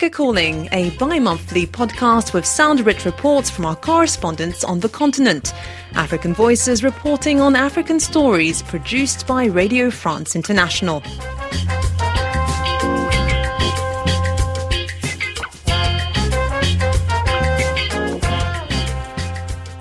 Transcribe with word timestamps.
Africa 0.00 0.16
Calling, 0.16 0.66
a 0.72 0.88
bi 0.96 1.18
monthly 1.18 1.66
podcast 1.66 2.32
with 2.32 2.46
sound 2.46 2.80
rich 2.86 3.04
reports 3.04 3.50
from 3.50 3.66
our 3.66 3.76
correspondents 3.76 4.64
on 4.64 4.80
the 4.80 4.88
continent. 4.88 5.52
African 5.92 6.32
Voices 6.32 6.82
reporting 6.82 7.38
on 7.42 7.54
African 7.54 8.00
stories 8.00 8.62
produced 8.62 9.26
by 9.26 9.44
Radio 9.44 9.90
France 9.90 10.34
International. 10.34 11.00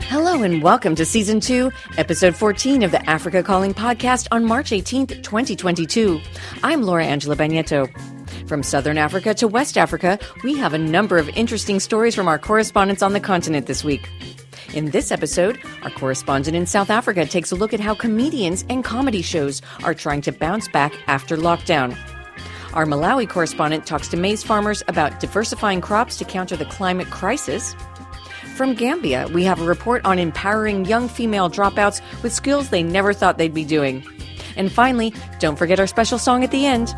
Hello 0.10 0.44
and 0.44 0.62
welcome 0.62 0.96
to 0.96 1.06
season 1.06 1.40
two, 1.40 1.72
episode 1.98 2.36
14 2.36 2.84
of 2.84 2.92
the 2.92 3.10
Africa 3.10 3.42
Calling 3.42 3.74
podcast 3.74 4.28
on 4.32 4.44
March 4.44 4.72
18th, 4.72 5.24
2022. 5.24 6.20
I'm 6.62 6.84
Laura 6.84 7.06
Angela 7.06 7.38
Bagnetto. 7.38 8.19
From 8.50 8.64
Southern 8.64 8.98
Africa 8.98 9.36
to 9.36 9.48
West 9.48 9.78
Africa, 9.78 10.18
we 10.44 10.58
have 10.58 10.74
a 10.74 10.78
number 10.80 11.20
of 11.20 11.30
interesting 11.38 11.80
stories 11.80 12.16
from 12.16 12.28
our 12.28 12.40
correspondents 12.40 13.04
on 13.04 13.14
the 13.14 13.20
continent 13.20 13.68
this 13.68 13.84
week. 13.84 14.10
In 14.74 14.90
this 14.90 15.12
episode, 15.12 15.60
our 15.84 15.92
correspondent 15.92 16.58
in 16.58 16.66
South 16.66 16.90
Africa 16.90 17.28
takes 17.28 17.52
a 17.52 17.56
look 17.56 17.76
at 17.76 17.80
how 17.80 17.94
comedians 17.94 18.66
and 18.68 18.84
comedy 18.84 19.22
shows 19.22 19.62
are 19.84 19.94
trying 19.94 20.22
to 20.22 20.32
bounce 20.32 20.68
back 20.68 20.96
after 21.06 21.38
lockdown. 21.38 21.96
Our 22.74 22.88
Malawi 22.88 23.30
correspondent 23.30 23.86
talks 23.86 24.08
to 24.08 24.18
maize 24.18 24.44
farmers 24.44 24.82
about 24.88 25.20
diversifying 25.20 25.80
crops 25.80 26.18
to 26.18 26.26
counter 26.26 26.56
the 26.56 26.66
climate 26.66 27.12
crisis. 27.12 27.76
From 28.56 28.74
Gambia, 28.74 29.28
we 29.28 29.44
have 29.44 29.62
a 29.62 29.66
report 29.66 30.04
on 30.06 30.18
empowering 30.18 30.86
young 30.86 31.08
female 31.08 31.52
dropouts 31.52 32.02
with 32.24 32.34
skills 32.34 32.70
they 32.70 32.82
never 32.82 33.14
thought 33.14 33.38
they'd 33.38 33.54
be 33.54 33.64
doing. 33.64 34.04
And 34.56 34.72
finally, 34.72 35.14
don't 35.38 35.60
forget 35.60 35.80
our 35.80 35.86
special 35.86 36.18
song 36.18 36.44
at 36.44 36.50
the 36.50 36.66
end. 36.66 36.96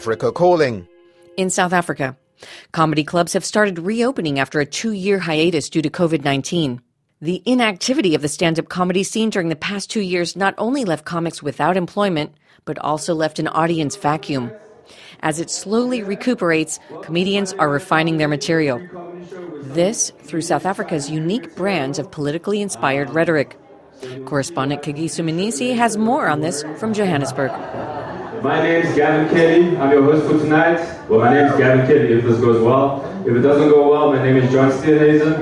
Africa 0.00 0.32
Calling. 0.32 0.88
In 1.36 1.50
South 1.50 1.74
Africa, 1.74 2.16
comedy 2.72 3.04
clubs 3.04 3.34
have 3.34 3.44
started 3.44 3.78
reopening 3.78 4.38
after 4.38 4.58
a 4.58 4.64
two 4.64 4.92
year 4.92 5.18
hiatus 5.18 5.68
due 5.68 5.82
to 5.82 5.90
COVID 5.90 6.24
19. 6.24 6.80
The 7.20 7.42
inactivity 7.44 8.14
of 8.14 8.22
the 8.22 8.28
stand 8.28 8.58
up 8.58 8.70
comedy 8.70 9.02
scene 9.02 9.28
during 9.28 9.50
the 9.50 9.56
past 9.56 9.90
two 9.90 10.00
years 10.00 10.36
not 10.36 10.54
only 10.56 10.86
left 10.86 11.04
comics 11.04 11.42
without 11.42 11.76
employment, 11.76 12.32
but 12.64 12.78
also 12.78 13.14
left 13.14 13.38
an 13.38 13.48
audience 13.48 13.94
vacuum. 13.94 14.50
As 15.20 15.38
it 15.38 15.50
slowly 15.50 16.02
recuperates, 16.02 16.80
comedians 17.02 17.52
are 17.52 17.68
refining 17.68 18.16
their 18.16 18.26
material. 18.26 18.80
This 19.60 20.12
through 20.22 20.40
South 20.40 20.64
Africa's 20.64 21.10
unique 21.10 21.54
brands 21.56 21.98
of 21.98 22.10
politically 22.10 22.62
inspired 22.62 23.10
rhetoric. 23.10 23.54
Correspondent 24.24 24.80
Kagiso 24.80 25.22
Mnisi 25.22 25.76
has 25.76 25.98
more 25.98 26.26
on 26.26 26.40
this 26.40 26.64
from 26.78 26.94
Johannesburg. 26.94 27.50
My 28.42 28.62
name 28.62 28.86
is 28.86 28.96
Gavin 28.96 29.28
Kelly. 29.28 29.76
I'm 29.76 29.90
your 29.90 30.02
host 30.02 30.26
for 30.26 30.38
tonight. 30.38 30.78
Well, 31.10 31.20
my 31.20 31.34
name 31.34 31.44
is 31.44 31.58
Gavin 31.58 31.86
Kelly 31.86 32.12
if 32.14 32.24
this 32.24 32.40
goes 32.40 32.62
well. 32.62 33.04
If 33.26 33.36
it 33.36 33.40
doesn't 33.40 33.68
go 33.68 33.90
well, 33.90 34.14
my 34.14 34.22
name 34.22 34.36
is 34.38 34.50
John 34.50 34.70
Steenhuisen. 34.70 35.34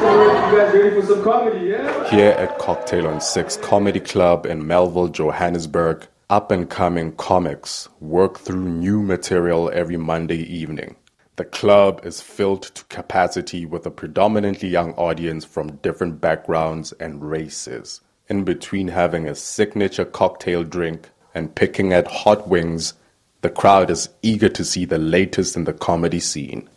So, 0.00 0.50
you 0.50 0.58
guys 0.58 0.74
ready 0.74 1.00
for 1.00 1.06
some 1.06 1.24
comedy, 1.24 1.68
yeah? 1.68 2.10
Here 2.10 2.32
at 2.32 2.58
Cocktail 2.58 3.06
on 3.06 3.22
Six 3.22 3.56
Comedy 3.56 3.98
Club 3.98 4.44
in 4.44 4.66
Melville, 4.66 5.08
Johannesburg, 5.08 6.06
up 6.28 6.50
and 6.50 6.68
coming 6.68 7.12
comics 7.12 7.88
work 8.00 8.38
through 8.38 8.68
new 8.68 9.02
material 9.02 9.70
every 9.72 9.96
Monday 9.96 10.42
evening. 10.42 10.96
The 11.36 11.46
club 11.46 12.02
is 12.04 12.20
filled 12.20 12.64
to 12.64 12.84
capacity 12.84 13.64
with 13.64 13.86
a 13.86 13.90
predominantly 13.90 14.68
young 14.68 14.92
audience 14.94 15.46
from 15.46 15.76
different 15.76 16.20
backgrounds 16.20 16.92
and 16.92 17.24
races. 17.24 18.02
In 18.28 18.44
between 18.44 18.88
having 18.88 19.28
a 19.28 19.34
signature 19.34 20.04
cocktail 20.04 20.62
drink 20.62 21.10
and 21.34 21.54
picking 21.54 21.92
at 21.92 22.06
hot 22.06 22.48
wings, 22.48 22.94
the 23.40 23.50
crowd 23.50 23.90
is 23.90 24.08
eager 24.22 24.48
to 24.48 24.64
see 24.64 24.84
the 24.84 24.98
latest 24.98 25.56
in 25.56 25.64
the 25.64 25.72
comedy 25.72 26.20
scene. 26.20 26.68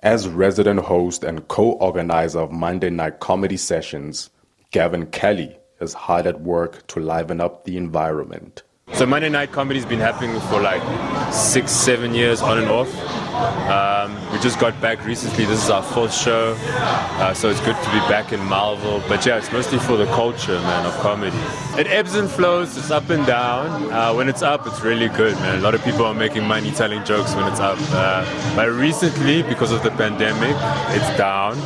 As 0.00 0.28
resident 0.28 0.80
host 0.80 1.24
and 1.24 1.46
co 1.48 1.72
organizer 1.72 2.40
of 2.40 2.52
Monday 2.52 2.90
night 2.90 3.20
comedy 3.20 3.56
sessions, 3.56 4.30
Gavin 4.70 5.06
Kelly 5.06 5.56
is 5.80 5.94
hard 5.94 6.26
at 6.26 6.40
work 6.40 6.86
to 6.88 7.00
liven 7.00 7.40
up 7.40 7.64
the 7.64 7.76
environment. 7.76 8.62
So 8.92 9.06
Monday 9.06 9.28
night 9.28 9.50
comedy's 9.50 9.86
been 9.86 9.98
happening 9.98 10.38
for 10.42 10.60
like 10.60 10.82
six, 11.32 11.72
seven 11.72 12.14
years 12.14 12.42
on 12.42 12.58
and 12.58 12.68
off. 12.68 12.94
Um, 13.68 14.14
we 14.30 14.38
just 14.38 14.60
got 14.60 14.80
back 14.80 15.04
recently. 15.04 15.46
This 15.46 15.64
is 15.64 15.68
our 15.68 15.82
fourth 15.82 16.14
show, 16.14 16.54
uh, 16.58 17.34
so 17.34 17.50
it's 17.50 17.58
good 17.60 17.74
to 17.74 17.90
be 17.90 17.98
back 18.08 18.32
in 18.32 18.48
Melville. 18.48 19.02
But 19.08 19.26
yeah, 19.26 19.38
it's 19.38 19.50
mostly 19.50 19.78
for 19.78 19.96
the 19.96 20.06
culture, 20.06 20.60
man, 20.60 20.86
of 20.86 20.92
comedy. 21.00 21.36
It 21.76 21.88
ebbs 21.88 22.14
and 22.14 22.30
flows. 22.30 22.76
It's 22.76 22.92
up 22.92 23.10
and 23.10 23.26
down. 23.26 23.90
Uh, 23.90 24.14
when 24.14 24.28
it's 24.28 24.42
up, 24.42 24.64
it's 24.66 24.82
really 24.82 25.08
good, 25.08 25.34
man. 25.36 25.58
A 25.58 25.62
lot 25.62 25.74
of 25.74 25.82
people 25.82 26.04
are 26.04 26.14
making 26.14 26.44
money 26.46 26.70
telling 26.70 27.02
jokes 27.04 27.34
when 27.34 27.50
it's 27.50 27.60
up. 27.60 27.78
Uh, 27.90 28.54
but 28.54 28.70
recently, 28.70 29.42
because 29.42 29.72
of 29.72 29.82
the 29.82 29.90
pandemic, 29.90 30.54
it's 30.94 31.18
down. 31.18 31.56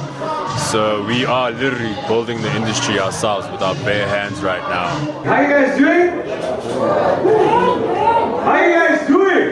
So 0.70 1.02
we 1.06 1.24
are 1.24 1.50
literally 1.50 1.94
building 2.06 2.42
the 2.42 2.54
industry 2.54 3.00
ourselves 3.00 3.48
with 3.50 3.62
our 3.62 3.74
bare 3.76 4.06
hands 4.06 4.42
right 4.42 4.60
now. 4.68 4.88
How 5.24 5.40
you 5.40 5.48
guys 5.48 5.78
doing? 5.78 6.10
How 8.44 8.62
you 8.62 8.74
guys 8.74 9.06
doing? 9.06 9.50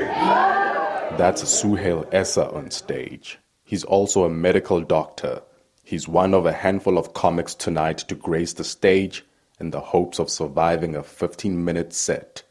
That's 1.16 1.42
Suhail 1.42 2.06
Essa 2.12 2.50
on 2.50 2.70
stage. 2.70 3.38
He's 3.64 3.82
also 3.82 4.24
a 4.24 4.28
medical 4.28 4.82
doctor. 4.82 5.40
He's 5.82 6.06
one 6.06 6.34
of 6.34 6.44
a 6.44 6.52
handful 6.52 6.98
of 6.98 7.14
comics 7.14 7.54
tonight 7.54 7.96
to 8.08 8.14
grace 8.14 8.52
the 8.52 8.64
stage 8.64 9.24
in 9.58 9.70
the 9.70 9.80
hopes 9.80 10.18
of 10.18 10.28
surviving 10.28 10.94
a 10.94 11.02
15 11.02 11.64
minute 11.64 11.94
set. 11.94 12.42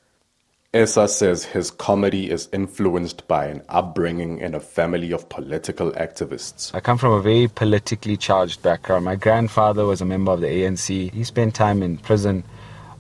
Essa 0.76 1.08
says 1.08 1.46
his 1.46 1.72
comedy 1.72 2.30
is 2.30 2.50
influenced 2.52 3.26
by 3.30 3.46
an 3.46 3.62
upbringing 3.70 4.40
in 4.40 4.54
a 4.54 4.60
family 4.60 5.14
of 5.14 5.30
political 5.30 5.94
activists. 5.94 6.76
I 6.76 6.82
come 6.82 6.98
from 6.98 7.14
a 7.14 7.22
very 7.22 7.48
politically 7.48 8.18
charged 8.18 8.62
background. 8.62 9.06
My 9.06 9.16
grandfather 9.16 9.86
was 9.86 10.02
a 10.02 10.06
member 10.06 10.34
of 10.34 10.42
the 10.42 10.48
ANC. 10.48 11.14
He 11.14 11.24
spent 11.24 11.56
time 11.56 11.82
in 11.82 11.98
prison 11.98 12.44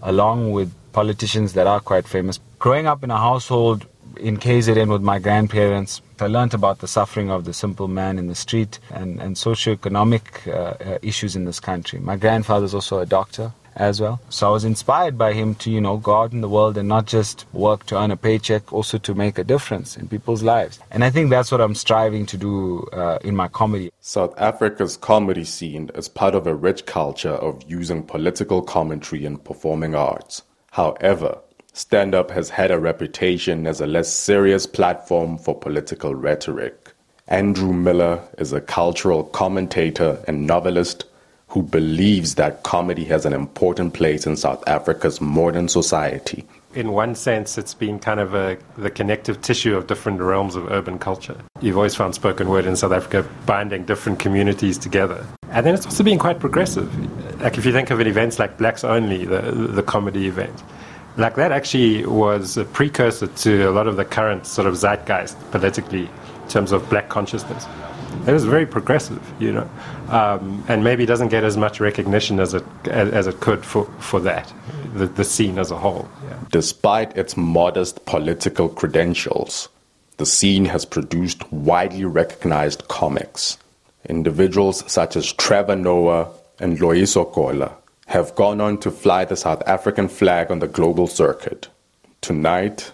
along 0.02 0.53
with 0.53 0.72
politicians 0.94 1.52
that 1.56 1.68
are 1.68 1.81
quite 1.81 2.08
famous. 2.08 2.40
Growing 2.59 2.88
up 2.88 3.03
in 3.03 3.12
a 3.12 3.18
household 3.18 3.85
in 4.16 4.38
KZN 4.38 4.90
with 4.90 5.02
my 5.02 5.19
grandparents, 5.19 6.02
I 6.22 6.28
learned 6.28 6.53
about 6.53 6.80
the 6.80 6.88
suffering 6.88 7.30
of 7.30 7.44
the 7.44 7.53
simple 7.53 7.90
man 7.90 8.18
in 8.18 8.28
the 8.28 8.35
street 8.35 8.80
and, 8.91 9.19
and 9.22 9.35
socioeconomic 9.35 10.47
uh, 10.47 10.91
uh, 10.91 10.97
issues 11.02 11.35
in 11.35 11.44
this 11.44 11.59
country. 11.59 12.00
My 12.00 12.16
grandfather's 12.16 12.74
also 12.74 13.00
a 13.00 13.06
doctor 13.06 13.52
as 13.75 14.00
well. 14.00 14.19
So 14.30 14.47
I 14.47 14.52
was 14.52 14.66
inspired 14.66 15.18
by 15.18 15.34
him 15.34 15.56
to, 15.56 15.69
you 15.69 15.81
know, 15.81 15.97
go 15.97 16.22
out 16.22 16.31
in 16.31 16.41
the 16.41 16.50
world 16.50 16.78
and 16.78 16.88
not 16.88 17.06
just 17.06 17.46
work 17.53 17.86
to 17.88 17.97
earn 18.00 18.12
a 18.12 18.18
paycheck, 18.18 18.72
also 18.72 18.97
to 19.00 19.13
make 19.13 19.38
a 19.38 19.44
difference 19.44 19.97
in 19.97 20.08
people's 20.08 20.44
lives. 20.44 20.80
And 20.91 21.03
I 21.03 21.09
think 21.09 21.30
that's 21.30 21.52
what 21.52 21.62
I'm 21.62 21.75
striving 21.75 22.25
to 22.28 22.38
do 22.38 22.88
uh, 22.94 23.19
in 23.24 23.35
my 23.35 23.47
comedy. 23.47 23.91
South 24.00 24.34
Africa's 24.40 24.97
comedy 24.97 25.44
scene 25.44 25.90
is 25.96 26.08
part 26.08 26.35
of 26.35 26.47
a 26.47 26.56
rich 26.56 26.85
culture 26.85 27.34
of 27.34 27.64
using 27.68 28.03
political 28.03 28.62
commentary 28.62 29.25
in 29.25 29.38
performing 29.38 29.96
arts. 29.96 30.44
However, 30.72 31.40
stand 31.74 32.16
up 32.16 32.31
has 32.31 32.50
had 32.50 32.72
a 32.72 32.80
reputation 32.80 33.68
as 33.68 33.81
a 33.81 33.88
less 33.88 34.12
serious 34.12 34.66
platform 34.66 35.38
for 35.38 35.58
political 35.58 36.16
rhetoric. 36.16 36.94
Andrew 37.28 37.74
Miller 37.74 38.22
is 38.38 38.53
a 38.53 38.62
cultural 38.62 39.24
commentator 39.24 40.24
and 40.28 40.46
novelist 40.46 41.06
who 41.56 41.64
believes 41.64 42.36
that 42.36 42.64
comedy 42.64 43.06
has 43.06 43.26
an 43.26 43.32
important 43.32 43.94
place 43.94 44.28
in 44.28 44.36
South 44.36 44.62
Africa's 44.68 45.22
modern 45.22 45.70
society. 45.70 46.44
In 46.74 46.92
one 46.92 47.16
sense, 47.16 47.58
it's 47.58 47.74
been 47.74 47.98
kind 47.98 48.20
of 48.20 48.34
a, 48.36 48.58
the 48.78 48.90
connective 48.90 49.42
tissue 49.42 49.74
of 49.78 49.88
different 49.88 50.20
realms 50.20 50.58
of 50.58 50.70
urban 50.70 51.00
culture. 51.00 51.38
You've 51.62 51.78
always 51.78 51.96
found 51.96 52.14
spoken 52.14 52.50
word 52.50 52.66
in 52.66 52.76
South 52.76 52.92
Africa 52.92 53.26
binding 53.46 53.86
different 53.86 54.20
communities 54.20 54.78
together. 54.78 55.26
And 55.50 55.66
then 55.66 55.74
it's 55.74 55.86
also 55.86 56.04
been 56.04 56.20
quite 56.20 56.42
progressive. 56.42 56.92
Like 57.40 57.58
if 57.58 57.66
you 57.66 57.72
think 57.72 57.90
of 57.90 58.02
an 58.02 58.08
events 58.08 58.38
like 58.38 58.58
Blacks 58.58 58.84
Only, 58.84 59.24
the, 59.24 59.40
the 59.40 59.82
comedy 59.82 60.28
event, 60.28 60.62
like 61.16 61.35
that 61.35 61.53
actually 61.53 62.06
was 62.06 62.58
a 62.58 62.66
precursor 62.66 63.28
to 63.28 63.70
a 63.70 63.72
lot 63.72 63.88
of 63.88 63.96
the 63.96 64.03
current 64.03 64.46
sort 64.46 64.68
of 64.68 64.74
zeitgeist 64.74 65.38
politically 65.52 66.09
in 66.44 66.50
terms 66.50 66.74
of 66.74 66.90
black 66.90 67.08
consciousness. 67.08 67.66
It 68.28 68.32
was 68.32 68.46
very 68.46 68.66
progressive, 68.66 69.22
you 69.40 69.52
know, 69.52 69.70
um, 70.09 70.64
and 70.67 70.84
maybe 70.84 71.06
doesn't 71.06 71.29
get 71.29 71.44
as 71.44 71.58
much 71.58 71.79
recognition 71.79 72.40
as 72.40 72.53
it 72.53 72.64
as, 72.85 73.28
it 73.28 73.40
could 73.40 73.66
for, 73.66 73.85
for 74.00 74.20
that, 74.22 74.52
the, 74.94 75.08
the 75.08 75.23
scene 75.23 75.59
as 75.59 75.72
a 75.72 75.78
whole. 75.78 76.08
Yeah. 76.28 76.40
Despite 76.52 77.17
its 77.17 77.38
modest 77.38 78.06
political 78.06 78.70
credentials, 78.70 79.70
the 80.17 80.26
scene 80.26 80.66
has 80.66 80.85
produced 80.85 81.52
widely 81.52 82.06
recognized 82.06 82.88
comics. 82.88 83.58
Individuals 84.08 84.84
such 84.91 85.16
as 85.16 85.34
Trevor 85.34 85.76
Noah 85.76 86.29
and 86.59 86.78
Loyiso 86.79 87.32
Gola 87.34 87.76
have 88.08 88.35
gone 88.35 88.62
on 88.62 88.78
to 88.79 88.91
fly 88.91 89.26
the 89.26 89.35
South 89.35 89.64
African 89.67 90.08
flag 90.08 90.52
on 90.52 90.59
the 90.59 90.67
global 90.67 91.08
circuit. 91.08 91.67
Tonight, 92.22 92.91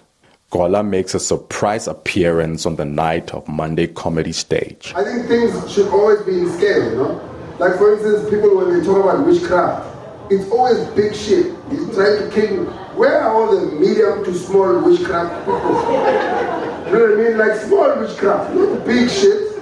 Gola 0.52 0.84
makes 0.84 1.16
a 1.16 1.20
surprise 1.20 1.88
appearance 1.88 2.66
on 2.66 2.76
the 2.76 2.84
night 2.84 3.34
of 3.34 3.48
Monday 3.48 3.88
Comedy 3.88 4.34
Stage. 4.34 4.92
I 4.94 5.02
think 5.02 5.28
things 5.28 5.72
should 5.72 5.88
always 5.88 6.22
be 6.24 6.40
in 6.40 6.52
scale, 6.52 6.92
you 6.92 6.98
know? 6.98 7.56
Like, 7.58 7.78
for 7.78 7.94
instance, 7.94 8.30
people, 8.30 8.58
when 8.58 8.78
they 8.78 8.86
talk 8.86 8.98
about 8.98 9.26
witchcraft, 9.26 9.88
it's 10.30 10.52
always 10.52 10.86
big 10.90 11.16
shit. 11.16 11.56
He's 11.70 11.96
trying 11.96 12.18
to 12.20 12.30
kill 12.34 12.54
you. 12.54 12.66
Where 13.00 13.22
are 13.22 13.34
all 13.34 13.56
the 13.56 13.76
medium 13.78 14.26
to 14.26 14.34
small 14.34 14.82
witchcraft 14.82 15.46
people? 15.46 15.62
you 16.88 16.98
know 16.98 17.16
what 17.16 17.20
I 17.20 17.30
mean? 17.30 17.38
Like 17.38 17.56
small 17.62 18.00
witchcraft, 18.00 18.54
not 18.54 18.86
big 18.86 19.10
shit, 19.10 19.58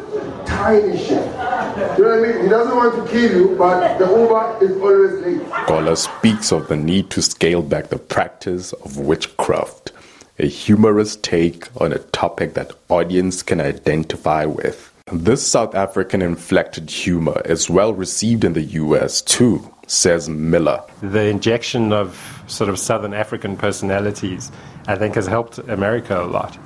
tiny 0.47 0.97
shit. 0.97 1.09
You 1.09 2.03
know 2.03 2.18
what 2.18 2.18
I 2.18 2.33
mean? 2.33 2.44
He 2.44 2.50
doesn't 2.50 2.75
want 2.75 2.95
to 2.95 3.12
kill 3.12 3.31
you, 3.31 3.56
but 3.56 4.00
the 4.00 4.06
Uber 4.06 4.57
is 4.65 4.81
always 4.81 5.39
late. 5.39 5.68
Gola 5.68 5.95
speaks 5.95 6.51
of 6.51 6.68
the 6.68 6.75
need 6.75 7.12
to 7.12 7.21
scale 7.21 7.62
back 7.62 7.89
the 7.89 8.00
practice 8.00 8.74
of 8.74 8.97
witchcraft, 8.97 9.92
a 10.39 10.47
humorous 10.47 11.18
take 11.18 11.68
on 11.81 11.91
a 11.91 12.00
topic 12.00 12.53
that 12.53 12.71
audience 12.89 13.44
can 13.44 13.59
identify 13.59 14.45
with. 14.45 14.94
This 15.12 15.45
South 15.45 15.75
African 15.75 16.21
inflected 16.21 16.89
humor 16.89 17.41
is 17.45 17.69
well 17.69 17.94
received 17.94 18.44
in 18.44 18.53
the 18.53 18.62
US 18.62 19.21
too, 19.21 19.69
says 19.88 20.30
Miller. 20.30 20.81
The 21.01 21.25
injection 21.25 21.91
of 21.91 22.44
sort 22.47 22.69
of 22.69 22.80
Southern 22.80 23.13
African 23.13 23.57
personalities, 23.57 24.51
I 24.88 24.95
think, 24.95 25.15
has 25.15 25.27
helped 25.27 25.57
America 25.57 26.21
a 26.21 26.25
lot 26.25 26.57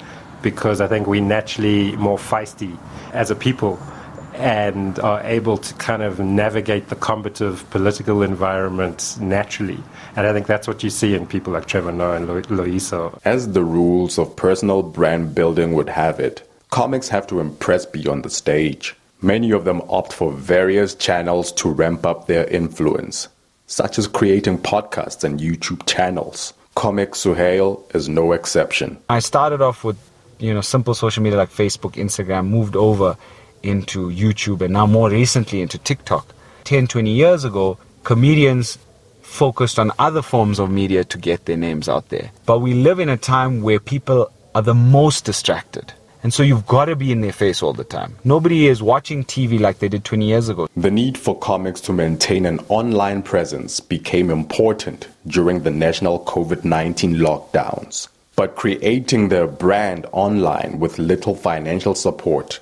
because 0.42 0.82
I 0.82 0.88
think 0.88 1.08
we're 1.08 1.22
naturally 1.22 1.96
more 1.96 2.18
feisty 2.18 2.78
as 3.14 3.32
a 3.32 3.36
people 3.36 3.80
and 4.36 5.00
are 5.00 5.22
able 5.24 5.58
to 5.58 5.74
kind 5.76 6.04
of 6.04 6.20
navigate 6.20 6.90
the 6.90 6.96
combative 6.96 7.70
political 7.70 8.22
environment 8.24 9.16
naturally. 9.20 9.78
And 10.16 10.28
I 10.28 10.34
think 10.34 10.48
that's 10.48 10.68
what 10.68 10.84
you 10.84 10.90
see 10.90 11.16
in 11.16 11.26
people 11.26 11.54
like 11.54 11.66
Trevor 11.66 11.92
Noah 11.92 12.16
and 12.16 12.28
Lo- 12.28 12.42
Loyiso. 12.42 13.20
As 13.26 13.52
the 13.54 13.64
rules 13.64 14.18
of 14.18 14.36
personal 14.36 14.84
brand 14.84 15.34
building 15.36 15.74
would 15.74 15.90
have 15.90 16.20
it, 16.20 16.48
comics 16.72 17.10
have 17.10 17.28
to 17.28 17.40
impress 17.40 17.86
beyond 17.86 18.24
the 18.24 18.30
stage. 18.30 18.96
Many 19.22 19.52
of 19.52 19.64
them 19.64 19.82
opt 19.88 20.12
for 20.12 20.32
various 20.32 20.96
channels 20.96 21.52
to 21.54 21.70
ramp 21.70 22.06
up 22.06 22.28
their 22.28 22.46
influence, 22.48 23.30
such 23.68 23.98
as 23.98 24.08
creating 24.08 24.58
podcasts 24.58 25.24
and 25.24 25.40
YouTube 25.40 25.86
channels. 25.88 26.54
Comic 26.76 27.12
Suhail 27.12 27.84
is 27.96 28.10
no 28.10 28.34
exception. 28.34 28.98
I 29.10 29.20
started 29.20 29.62
off 29.62 29.84
with, 29.84 29.98
you 30.40 30.54
know, 30.54 30.62
simple 30.62 30.94
social 30.94 31.24
media 31.24 31.38
like 31.38 31.52
Facebook, 31.52 31.94
Instagram, 31.94 32.48
moved 32.48 32.76
over 32.76 33.16
into 33.64 34.10
YouTube, 34.10 34.62
and 34.62 34.74
now 34.74 34.86
more 34.86 35.10
recently 35.10 35.62
into 35.62 35.78
TikTok. 35.78 36.34
10, 36.66 36.88
20 36.88 37.12
years 37.12 37.44
ago, 37.44 37.78
comedians 38.04 38.78
focused 39.22 39.80
on 39.80 39.92
other 39.98 40.22
forms 40.22 40.60
of 40.60 40.70
media 40.70 41.04
to 41.04 41.18
get 41.18 41.46
their 41.46 41.58
names 41.58 41.90
out 41.90 42.10
there. 42.10 42.32
But 42.46 42.60
we 42.60 42.74
live 42.74 43.00
in 43.00 43.10
a 43.10 43.18
time 43.18 43.62
where 43.62 43.80
people 43.80 44.32
are 44.54 44.62
the 44.62 44.76
most 44.76 45.26
distracted. 45.26 45.94
And 46.22 46.34
so 46.34 46.42
you've 46.42 46.68
got 46.68 46.86
to 46.86 46.96
be 46.96 47.12
in 47.12 47.20
their 47.20 47.34
face 47.34 47.62
all 47.62 47.74
the 47.74 47.84
time. 47.84 48.16
Nobody 48.24 48.68
is 48.68 48.82
watching 48.82 49.26
TV 49.26 49.60
like 49.60 49.80
they 49.80 49.90
did 49.90 50.06
20 50.06 50.26
years 50.26 50.48
ago. 50.48 50.70
The 50.78 50.90
need 50.90 51.18
for 51.18 51.38
comics 51.38 51.82
to 51.82 51.94
maintain 51.94 52.46
an 52.46 52.60
online 52.70 53.24
presence 53.24 53.82
became 53.82 54.30
important 54.30 55.10
during 55.28 55.64
the 55.64 55.72
national 55.72 56.24
COVID 56.24 56.64
19 56.64 57.16
lockdowns. 57.16 58.08
But 58.38 58.56
creating 58.56 59.30
their 59.30 59.48
brand 59.48 60.06
online 60.12 60.80
with 60.80 60.98
little 60.98 61.36
financial 61.36 61.94
support 61.94 62.62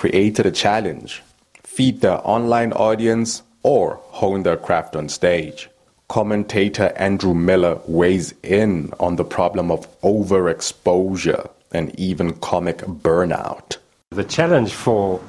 created 0.00 0.46
a 0.46 0.50
challenge 0.50 1.22
feed 1.62 2.00
their 2.00 2.26
online 2.26 2.72
audience 2.72 3.42
or 3.62 3.96
hone 4.20 4.42
their 4.44 4.56
craft 4.56 4.96
on 4.96 5.06
stage. 5.10 5.68
Commentator 6.08 6.90
Andrew 6.96 7.34
Miller 7.34 7.78
weighs 7.86 8.32
in 8.42 8.94
on 8.98 9.16
the 9.16 9.24
problem 9.24 9.70
of 9.70 9.86
overexposure 10.00 11.50
and 11.72 11.94
even 12.00 12.32
comic 12.40 12.78
burnout. 12.78 13.76
The 14.08 14.24
challenge 14.24 14.72
for 14.72 15.20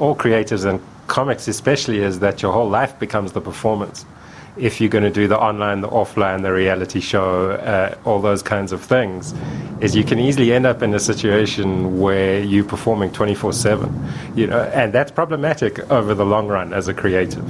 all 0.00 0.16
creators 0.16 0.64
and 0.64 0.80
comics, 1.06 1.46
especially, 1.46 2.00
is 2.00 2.18
that 2.18 2.42
your 2.42 2.52
whole 2.52 2.68
life 2.68 2.98
becomes 2.98 3.30
the 3.30 3.40
performance. 3.40 4.04
If 4.56 4.80
you're 4.80 4.90
going 4.90 5.04
to 5.04 5.10
do 5.10 5.28
the 5.28 5.38
online, 5.38 5.80
the 5.80 5.88
offline, 5.88 6.42
the 6.42 6.52
reality 6.52 7.00
show, 7.00 7.50
uh, 7.50 7.94
all 8.04 8.20
those 8.20 8.42
kinds 8.42 8.72
of 8.72 8.80
things, 8.80 9.34
is 9.80 9.94
you 9.94 10.04
can 10.04 10.18
easily 10.18 10.52
end 10.52 10.66
up 10.66 10.82
in 10.82 10.94
a 10.94 10.98
situation 10.98 12.00
where 12.00 12.40
you're 12.40 12.64
performing 12.64 13.10
24/7. 13.10 13.92
You 14.34 14.46
know, 14.46 14.62
and 14.72 14.92
that's 14.92 15.10
problematic 15.10 15.78
over 15.90 16.14
the 16.14 16.24
long 16.24 16.48
run 16.48 16.72
as 16.72 16.88
a 16.88 16.94
creative. 16.94 17.44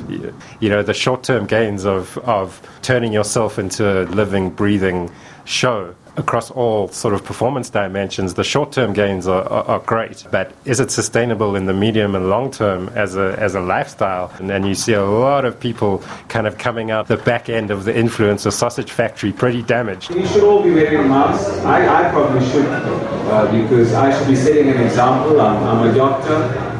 You 0.61 0.69
know, 0.69 0.83
the 0.83 0.95
short-term 0.95 1.47
gains 1.47 1.85
of 1.85 2.19
of 2.19 2.61
turning 2.83 3.13
yourself 3.13 3.59
into 3.59 3.85
a 3.85 4.05
living, 4.05 4.51
breathing 4.51 5.11
show 5.45 5.95
across 6.17 6.51
all 6.51 6.89
sort 6.89 7.15
of 7.15 7.25
performance 7.25 7.71
dimensions, 7.71 8.35
the 8.35 8.45
short-term 8.45 8.93
gains 8.93 9.27
are, 9.27 9.43
are, 9.45 9.65
are, 9.65 9.79
great, 9.81 10.25
but 10.31 10.53
is 10.65 10.81
it 10.81 10.91
sustainable 10.91 11.57
in 11.57 11.67
the 11.67 11.75
medium 11.75 12.15
and 12.15 12.29
long 12.29 12.51
term 12.51 12.89
as 12.91 13.17
a 13.17 13.37
as 13.39 13.55
a 13.55 13.61
lifestyle? 13.61 14.33
And 14.39 14.49
then 14.49 14.65
you 14.65 14.75
see 14.75 14.95
a 14.95 15.05
lot 15.05 15.45
of 15.45 15.59
people 15.59 16.03
kind 16.29 16.47
of 16.47 16.59
coming 16.59 16.91
out 16.91 17.09
the 17.09 17.19
back 17.19 17.49
end 17.49 17.71
of 17.71 17.85
the 17.85 17.93
influencer 17.93 18.53
sausage 18.53 18.91
factory 18.91 19.33
pretty 19.33 19.63
damaged. 19.63 20.11
We 20.11 20.27
should 20.27 20.45
all 20.45 20.63
be 20.63 20.71
wearing 20.71 21.09
masks. 21.09 21.59
I, 21.65 22.07
I 22.07 22.11
probably 22.11 22.45
should 22.51 22.67
uh, 22.67 23.51
because 23.53 23.93
I 23.93 24.17
should 24.17 24.29
be 24.29 24.37
setting 24.37 24.69
an 24.69 24.81
example. 24.83 25.41
I'm, 25.41 25.63
I'm 25.65 25.91
a 25.91 25.95
doctor. 25.95 26.76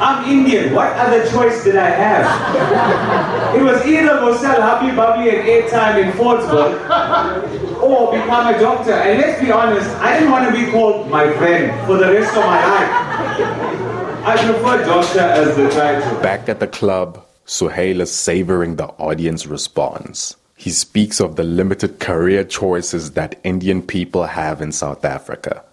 I'm 0.00 0.30
Indian. 0.30 0.74
What 0.74 0.92
other 0.96 1.28
choice 1.30 1.64
did 1.64 1.76
I 1.76 1.90
have? 1.90 3.56
It 3.56 3.62
was 3.62 3.84
either 3.84 4.20
go 4.20 4.36
sell 4.36 4.60
Hubbly 4.60 4.94
Bubbly 4.94 5.30
and 5.30 5.48
airtime 5.48 6.02
in 6.04 6.12
Fordsburg 6.12 7.82
or 7.82 8.12
become 8.12 8.54
a 8.54 8.58
doctor. 8.58 8.92
And 8.92 9.18
let's 9.20 9.40
be 9.40 9.50
honest, 9.50 9.88
I 9.96 10.18
didn't 10.18 10.30
want 10.30 10.54
to 10.54 10.64
be 10.64 10.70
called 10.70 11.10
my 11.10 11.32
friend 11.36 11.86
for 11.86 11.96
the 11.96 12.12
rest 12.12 12.36
of 12.36 12.44
my 12.44 12.64
life. 12.64 14.24
I 14.24 14.36
prefer 14.36 14.84
doctor 14.84 15.20
as 15.20 15.56
the 15.56 15.70
title. 15.70 16.20
Back 16.20 16.48
at 16.48 16.60
the 16.60 16.66
club, 16.66 17.24
Suhail 17.46 18.00
is 18.00 18.12
savoring 18.12 18.76
the 18.76 18.88
audience 18.98 19.46
response. 19.46 20.36
He 20.56 20.70
speaks 20.70 21.20
of 21.20 21.36
the 21.36 21.44
limited 21.44 21.98
career 21.98 22.44
choices 22.44 23.12
that 23.12 23.38
Indian 23.44 23.80
people 23.80 24.24
have 24.24 24.60
in 24.60 24.72
South 24.72 25.04
Africa. 25.04 25.64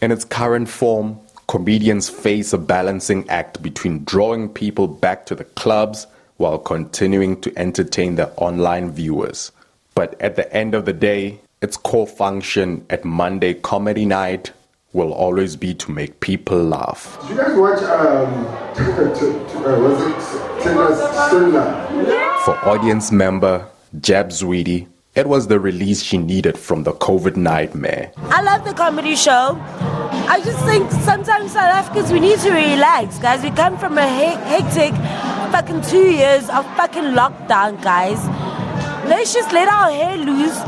In 0.00 0.12
its 0.12 0.24
current 0.24 0.68
form, 0.68 1.18
comedians 1.54 2.10
face 2.10 2.52
a 2.52 2.58
balancing 2.58 3.30
act 3.30 3.62
between 3.62 4.02
drawing 4.02 4.48
people 4.48 4.88
back 4.88 5.24
to 5.24 5.36
the 5.36 5.44
clubs 5.44 6.04
while 6.38 6.58
continuing 6.58 7.40
to 7.40 7.56
entertain 7.56 8.16
their 8.16 8.32
online 8.38 8.90
viewers. 8.90 9.52
But 9.94 10.20
at 10.20 10.34
the 10.34 10.52
end 10.52 10.74
of 10.74 10.84
the 10.84 10.92
day, 10.92 11.38
its 11.62 11.76
core 11.76 12.08
function 12.08 12.84
at 12.90 13.04
Monday 13.04 13.54
Comedy 13.54 14.04
Night 14.04 14.50
will 14.94 15.12
always 15.12 15.54
be 15.54 15.74
to 15.74 15.92
make 15.92 16.18
people 16.18 16.60
laugh. 16.60 17.16
Did 17.20 17.30
you 17.30 17.36
guys 17.36 17.56
watch, 17.56 17.82
um, 17.84 18.46
uh, 19.64 19.78
was 19.78 20.00
it 20.02 20.60
Thinner 20.60 22.36
For 22.44 22.56
audience 22.68 23.12
member 23.12 23.64
Jab 24.00 24.30
Zwidi, 24.30 24.88
it 25.14 25.28
was 25.28 25.46
the 25.46 25.60
release 25.60 26.02
she 26.02 26.18
needed 26.18 26.58
from 26.58 26.82
the 26.82 26.92
COVID 26.92 27.36
nightmare. 27.36 28.10
I 28.16 28.42
love 28.42 28.64
the 28.64 28.74
comedy 28.74 29.14
show. 29.14 29.56
I 30.26 30.40
just 30.44 30.64
think 30.64 30.90
sometimes 30.90 31.52
South 31.52 31.70
Africans, 31.70 32.10
we 32.10 32.18
need 32.18 32.38
to 32.40 32.50
relax, 32.50 33.18
guys. 33.18 33.42
We 33.42 33.50
come 33.50 33.78
from 33.78 33.96
a 33.96 34.06
hectic 34.06 34.92
fucking 35.52 35.82
two 35.82 36.10
years 36.10 36.48
of 36.50 36.66
fucking 36.76 37.14
lockdown, 37.14 37.80
guys. 37.82 38.18
Let's 39.08 39.32
just 39.32 39.52
let 39.52 39.68
our 39.68 39.90
hair 39.90 40.16
loose. 40.16 40.58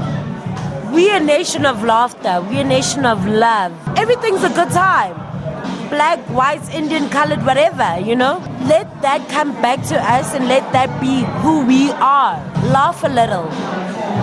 We're 0.94 1.16
a 1.16 1.20
nation 1.20 1.66
of 1.66 1.82
laughter. 1.82 2.40
We're 2.42 2.60
a 2.60 2.64
nation 2.64 3.04
of 3.04 3.26
love. 3.26 3.72
Everything's 3.98 4.44
a 4.44 4.50
good 4.50 4.70
time. 4.70 5.25
Black, 5.88 6.18
white, 6.30 6.68
Indian, 6.74 7.08
colored, 7.08 7.44
whatever, 7.46 8.00
you 8.00 8.16
know? 8.16 8.38
Let 8.66 9.02
that 9.02 9.28
come 9.28 9.52
back 9.62 9.82
to 9.88 9.96
us 10.00 10.34
and 10.34 10.48
let 10.48 10.72
that 10.72 11.00
be 11.00 11.24
who 11.42 11.64
we 11.64 11.90
are. 11.92 12.36
Laugh 12.72 13.04
a 13.04 13.08
little. 13.08 13.44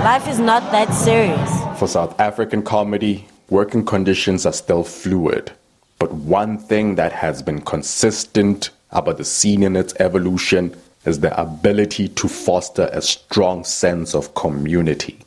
Life 0.03 0.27
is 0.27 0.39
not 0.39 0.72
that 0.72 0.93
serious. 0.93 1.79
For 1.79 1.88
South 1.88 2.20
African 2.20 2.63
comedy, 2.63 3.25
working 3.50 3.86
conditions 3.86 4.46
are 4.46 4.53
still 4.53 4.84
fluid. 4.84 5.51
But 6.00 6.12
one 6.12 6.58
thing 6.58 6.96
that 6.96 7.13
has 7.13 7.41
been 7.41 7.62
consistent 7.62 8.70
about 8.91 9.17
the 9.17 9.24
scene 9.24 9.63
in 9.63 9.75
its 9.77 9.93
evolution 10.00 10.75
is 11.05 11.22
the 11.22 11.39
ability 11.39 12.10
to 12.10 12.27
foster 12.27 12.89
a 12.91 13.01
strong 13.01 13.63
sense 13.63 14.13
of 14.13 14.36
community. 14.36 15.20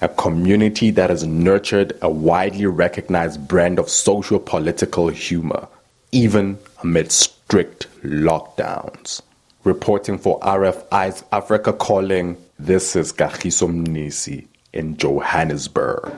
A 0.00 0.08
community 0.08 0.90
that 0.92 1.10
has 1.10 1.24
nurtured 1.24 1.96
a 2.02 2.10
widely 2.10 2.66
recognized 2.66 3.46
brand 3.46 3.78
of 3.78 3.88
social 3.88 4.38
political 4.38 5.08
humor, 5.08 5.68
even 6.14 6.56
amid 6.82 7.10
strict 7.10 7.88
lockdowns. 8.02 9.20
Reporting 9.64 10.16
for 10.16 10.38
RFI's 10.40 11.24
Africa 11.32 11.72
Calling, 11.72 12.36
this 12.58 12.94
is 12.94 13.12
Kagiso 13.12 13.68
Mnisi 13.68 14.46
in 14.72 14.96
Johannesburg. 14.96 16.12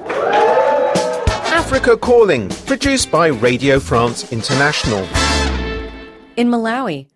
Africa 1.48 1.96
Calling, 1.96 2.50
produced 2.66 3.10
by 3.10 3.28
Radio 3.28 3.80
France 3.80 4.30
International. 4.30 5.02
In 6.36 6.48
Malawi, 6.48 7.06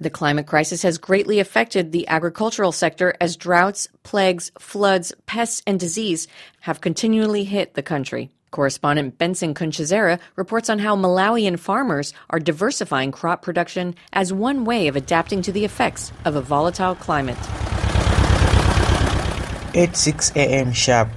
the 0.00 0.08
climate 0.08 0.46
crisis 0.46 0.82
has 0.82 0.96
greatly 0.96 1.40
affected 1.40 1.90
the 1.90 2.06
agricultural 2.06 2.70
sector 2.70 3.14
as 3.20 3.36
droughts, 3.36 3.88
plagues, 4.04 4.52
floods, 4.60 5.12
pests, 5.26 5.60
and 5.66 5.80
disease 5.80 6.28
have 6.60 6.80
continually 6.80 7.42
hit 7.42 7.74
the 7.74 7.82
country. 7.82 8.30
Correspondent 8.50 9.18
Benson 9.18 9.54
Kunchizera 9.54 10.18
reports 10.36 10.70
on 10.70 10.78
how 10.78 10.96
Malawian 10.96 11.58
farmers 11.58 12.14
are 12.30 12.38
diversifying 12.38 13.12
crop 13.12 13.42
production 13.42 13.94
as 14.12 14.32
one 14.32 14.64
way 14.64 14.88
of 14.88 14.96
adapting 14.96 15.42
to 15.42 15.52
the 15.52 15.64
effects 15.64 16.12
of 16.24 16.36
a 16.36 16.40
volatile 16.40 16.94
climate. 16.94 17.38
At 19.74 19.96
6 19.96 20.32
a.m. 20.34 20.72
sharp, 20.72 21.08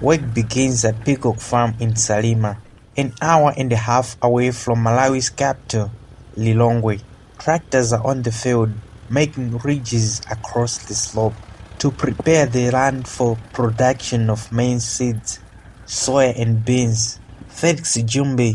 work 0.00 0.34
begins 0.34 0.84
at 0.84 1.04
Peacock 1.04 1.38
Farm 1.38 1.74
in 1.78 1.92
Salima, 1.92 2.58
an 2.96 3.14
hour 3.22 3.54
and 3.56 3.72
a 3.72 3.76
half 3.76 4.16
away 4.20 4.50
from 4.50 4.84
Malawi's 4.84 5.30
capital, 5.30 5.90
Lilongwe. 6.36 7.00
Tractors 7.38 7.92
are 7.92 8.04
on 8.04 8.22
the 8.22 8.32
field, 8.32 8.72
making 9.08 9.58
ridges 9.58 10.20
across 10.30 10.78
the 10.78 10.94
slope 10.94 11.34
to 11.78 11.90
prepare 11.90 12.46
the 12.46 12.70
land 12.70 13.08
for 13.08 13.36
production 13.52 14.30
of 14.30 14.52
maize 14.52 14.84
seeds, 14.84 15.40
soya 15.86 16.38
and 16.40 16.64
beans. 16.64 17.18
Felix 17.48 17.96
Jumbe 17.98 18.54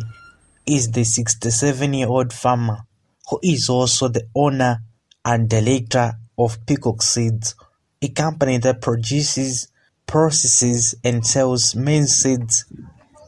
is 0.66 0.92
the 0.92 1.02
67-year-old 1.02 2.34
farmer 2.34 2.80
who 3.30 3.40
is 3.44 3.70
also 3.70 4.08
the 4.08 4.28
owner 4.36 4.80
and 5.24 5.50
director 5.50 6.14
of 6.38 6.66
Peacock 6.66 7.02
Seeds, 7.02 7.56
a 8.02 8.08
company 8.10 8.58
that 8.58 8.82
produces, 8.82 9.68
processes 10.06 10.96
and 11.04 11.26
sells 11.26 11.76
main 11.76 12.06
seeds. 12.06 12.66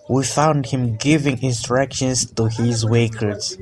We 0.09 0.23
found 0.23 0.67
him 0.67 0.95
giving 0.95 1.41
instructions 1.43 2.31
to 2.31 2.47
his 2.47 2.85
workers. 2.85 3.57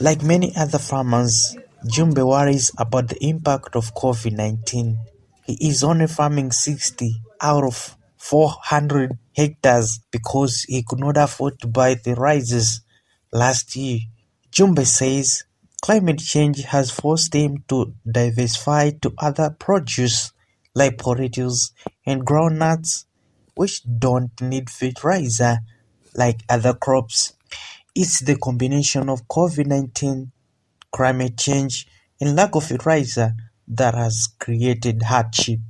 Like 0.00 0.22
many 0.22 0.54
other 0.56 0.78
farmers, 0.78 1.56
Jumbe 1.86 2.26
worries 2.26 2.72
about 2.76 3.08
the 3.08 3.24
impact 3.24 3.76
of 3.76 3.94
COVID-19. 3.94 4.96
He 5.46 5.68
is 5.68 5.84
only 5.84 6.06
farming 6.06 6.52
60 6.52 7.20
out 7.40 7.64
of 7.64 7.96
400 8.16 9.18
hectares 9.36 10.00
because 10.10 10.62
he 10.62 10.82
could 10.82 11.00
not 11.00 11.18
afford 11.18 11.60
to 11.60 11.66
buy 11.66 11.94
the 11.94 12.14
rices 12.14 12.80
last 13.30 13.76
year. 13.76 13.98
Jumbe 14.50 14.86
says 14.86 15.44
climate 15.82 16.20
change 16.20 16.62
has 16.62 16.90
forced 16.90 17.34
him 17.34 17.64
to 17.68 17.92
diversify 18.10 18.90
to 19.02 19.12
other 19.18 19.50
produce 19.50 20.32
like 20.74 20.96
potatoes 20.96 21.72
and 22.06 22.24
groundnuts, 22.24 23.04
which 23.54 23.82
don't 23.98 24.40
need 24.40 24.70
fertilizer 24.70 25.58
like 26.14 26.40
other 26.48 26.72
crops. 26.72 27.34
It's 27.94 28.20
the 28.20 28.36
combination 28.36 29.10
of 29.10 29.28
COVID-19, 29.28 30.30
climate 30.90 31.36
change, 31.36 31.86
and 32.20 32.34
lack 32.34 32.54
of 32.54 32.64
fertilizer 32.64 33.34
that 33.68 33.94
has 33.94 34.28
created 34.38 35.02
hardship, 35.02 35.60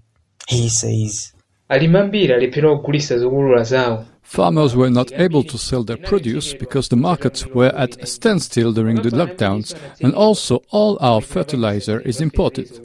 he 0.49 0.69
says. 0.69 1.33
alimi 1.69 1.99
ambiri 1.99 2.33
alephera 2.35 2.77
kugulitsa 2.77 3.19
zokolola 3.19 3.65
zawo 3.65 4.05
Farmers 4.25 4.75
were 4.75 4.91
not 4.91 5.13
able 5.13 5.45
to 5.45 5.59
sell 5.59 5.85
their 5.85 5.99
produce 5.99 6.55
because 6.55 6.89
the 6.89 6.97
markets 6.97 7.47
were 7.47 7.73
at 7.77 8.03
a 8.03 8.07
standstill 8.07 8.73
during 8.73 8.97
the 8.97 9.11
lockdowns, 9.11 9.75
and 10.01 10.15
also 10.15 10.63
all 10.71 10.97
our 11.01 11.21
fertilizer 11.21 12.01
is 12.01 12.23
imported. 12.23 12.81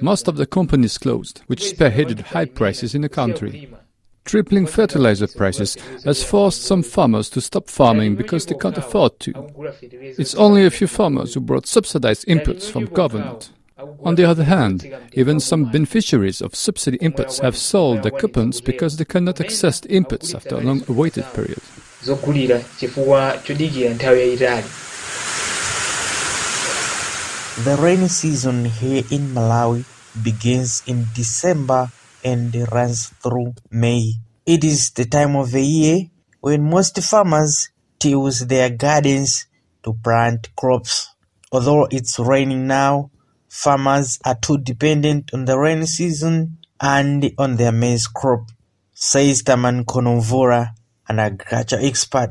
Most 0.00 0.28
of 0.28 0.36
the 0.36 0.46
companies 0.46 0.98
closed, 0.98 1.42
which 1.48 1.64
spearheaded 1.64 2.20
high 2.20 2.44
prices 2.44 2.94
in 2.94 3.02
the 3.02 3.08
country. 3.08 3.68
Tripling 4.24 4.66
fertilizer 4.66 5.26
prices 5.26 5.76
has 6.04 6.22
forced 6.22 6.62
some 6.62 6.84
farmers 6.84 7.28
to 7.30 7.40
stop 7.40 7.68
farming 7.68 8.14
because 8.14 8.46
they 8.46 8.54
can't 8.54 8.78
afford 8.78 9.18
to. 9.20 9.32
It's 9.82 10.36
only 10.36 10.64
a 10.64 10.70
few 10.70 10.86
farmers 10.86 11.34
who 11.34 11.40
brought 11.40 11.66
subsidized 11.66 12.28
inputs 12.28 12.70
from 12.70 12.84
government. 12.84 13.50
On 14.04 14.14
the 14.14 14.24
other 14.24 14.44
hand, 14.44 14.86
even 15.12 15.40
some 15.40 15.70
beneficiaries 15.70 16.40
of 16.40 16.54
subsidy 16.54 16.98
inputs 16.98 17.40
have 17.40 17.56
sold 17.56 18.02
their 18.02 18.10
coupons 18.12 18.60
because 18.60 18.96
they 18.96 19.04
cannot 19.04 19.40
access 19.40 19.80
the 19.80 19.88
inputs 19.88 20.34
after 20.34 20.56
a 20.56 20.60
long 20.60 20.82
awaited 20.88 21.24
period. 21.32 21.60
The 27.64 27.76
rainy 27.80 28.08
season 28.08 28.64
here 28.64 29.04
in 29.10 29.34
Malawi 29.34 29.84
begins 30.22 30.82
in 30.86 31.06
December 31.14 31.90
and 32.24 32.54
runs 32.72 33.08
through 33.22 33.54
May. 33.70 34.14
It 34.44 34.64
is 34.64 34.90
the 34.90 35.04
time 35.04 35.36
of 35.36 35.52
the 35.52 35.62
year 35.62 36.10
when 36.40 36.68
most 36.68 37.00
farmers 37.02 37.70
tills 38.00 38.40
their 38.40 38.70
gardens 38.70 39.46
to 39.84 39.94
plant 39.94 40.48
crops. 40.56 41.08
Although 41.52 41.86
it's 41.90 42.18
raining 42.18 42.66
now, 42.66 43.11
farmers 43.52 44.18
are 44.24 44.38
too 44.40 44.56
dependent 44.56 45.34
on 45.34 45.44
the 45.44 45.58
rainy 45.58 45.84
season 45.84 46.56
and 46.80 47.30
on 47.36 47.56
their 47.56 47.70
maize 47.70 48.06
crop, 48.06 48.50
says 48.94 49.42
Taman 49.42 49.84
Konovora, 49.84 50.70
an 51.06 51.18
agriculture 51.18 51.78
expert. 51.78 52.30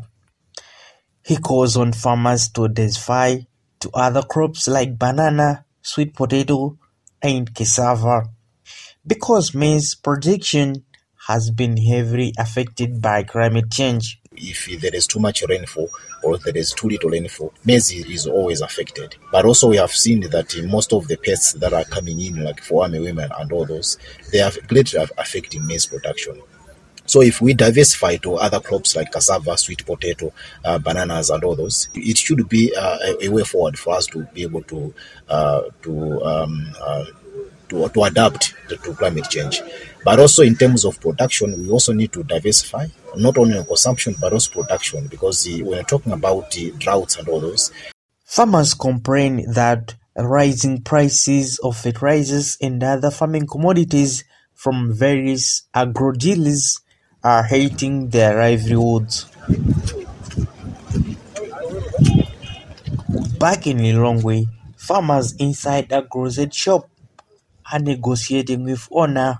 He 1.23 1.37
calls 1.37 1.77
on 1.77 1.93
farmers 1.93 2.49
to 2.49 2.67
diversify 2.67 3.37
to 3.81 3.91
other 3.93 4.23
crops 4.23 4.67
like 4.67 4.97
banana, 4.97 5.63
sweet 5.83 6.15
potato, 6.15 6.79
and 7.21 7.53
cassava. 7.53 8.23
Because 9.05 9.53
maize 9.53 9.93
production 9.93 10.83
has 11.27 11.51
been 11.51 11.77
heavily 11.77 12.33
affected 12.39 12.99
by 12.99 13.21
climate 13.21 13.69
change. 13.69 14.19
if 14.33 14.81
there 14.81 14.95
is 14.95 15.05
too 15.05 15.19
much 15.19 15.43
rainfall 15.47 15.87
or 16.23 16.37
there 16.37 16.57
is 16.57 16.73
too 16.73 16.87
little 16.87 17.09
rainfall, 17.09 17.53
maize 17.65 17.91
is 17.91 18.27
always 18.27 18.61
affected. 18.61 19.15
But 19.31 19.45
also 19.45 19.69
we 19.69 19.77
have 19.77 19.91
seen 19.91 20.21
that 20.29 20.55
in 20.55 20.69
most 20.69 20.93
of 20.93 21.07
the 21.07 21.17
pests 21.17 21.53
that 21.53 21.73
are 21.73 21.85
coming 21.85 22.19
in, 22.19 22.43
like 22.43 22.61
for 22.61 22.85
armyworms 22.85 23.29
and 23.39 23.51
all 23.51 23.65
those, 23.65 23.97
they 24.31 24.39
are 24.39 24.51
greatly 24.67 24.99
affecting 25.17 25.65
maize 25.65 25.85
production. 25.85 26.41
So 27.05 27.21
if 27.21 27.41
we 27.41 27.53
diversify 27.53 28.17
to 28.17 28.35
other 28.35 28.59
crops 28.61 28.95
like 28.95 29.11
cassava, 29.11 29.57
sweet 29.57 29.85
potato, 29.85 30.31
uh, 30.63 30.77
bananas, 30.77 31.29
and 31.29 31.43
all 31.43 31.55
those, 31.55 31.89
it 31.93 32.17
should 32.17 32.47
be 32.47 32.73
uh, 32.73 32.99
a, 33.03 33.25
a 33.25 33.29
way 33.29 33.43
forward 33.43 33.77
for 33.77 33.95
us 33.95 34.05
to 34.07 34.23
be 34.33 34.43
able 34.43 34.63
to 34.63 34.93
uh, 35.27 35.63
to 35.81 36.23
um, 36.23 36.71
uh, 36.79 37.05
to, 37.67 37.89
to 37.89 38.03
adapt 38.03 38.53
to, 38.69 38.77
to 38.77 38.93
climate 38.93 39.29
change. 39.29 39.61
But 40.03 40.19
also 40.19 40.41
in 40.43 40.55
terms 40.55 40.83
of 40.83 40.99
production, 40.99 41.61
we 41.61 41.69
also 41.69 41.93
need 41.93 42.11
to 42.13 42.23
diversify, 42.23 42.87
not 43.15 43.37
only 43.37 43.57
on 43.57 43.65
consumption 43.65 44.15
but 44.19 44.33
also 44.33 44.51
production, 44.61 45.07
because 45.07 45.47
uh, 45.47 45.63
when 45.63 45.73
you're 45.75 45.83
talking 45.83 46.11
about 46.11 46.49
the 46.51 46.71
droughts 46.71 47.17
and 47.17 47.27
all 47.27 47.39
those, 47.39 47.71
Farmers 48.31 48.73
complain 48.73 49.43
that 49.51 49.95
rising 50.15 50.81
prices 50.83 51.59
of 51.59 51.75
fertilizers 51.75 52.57
and 52.61 52.81
other 52.81 53.11
farming 53.11 53.45
commodities 53.45 54.23
from 54.53 54.93
various 54.93 55.63
agro 55.73 56.13
dealers 56.13 56.79
are 57.25 57.43
hurting 57.43 58.07
their 58.07 58.37
livelihoods. 58.37 59.25
Back 63.37 63.67
in 63.67 63.79
Lilongwe, 63.79 64.47
farmers 64.77 65.35
inside 65.35 65.91
a 65.91 66.03
grocery 66.03 66.51
shop 66.53 66.89
are 67.69 67.79
negotiating 67.79 68.63
with 68.63 68.87
owner 68.91 69.39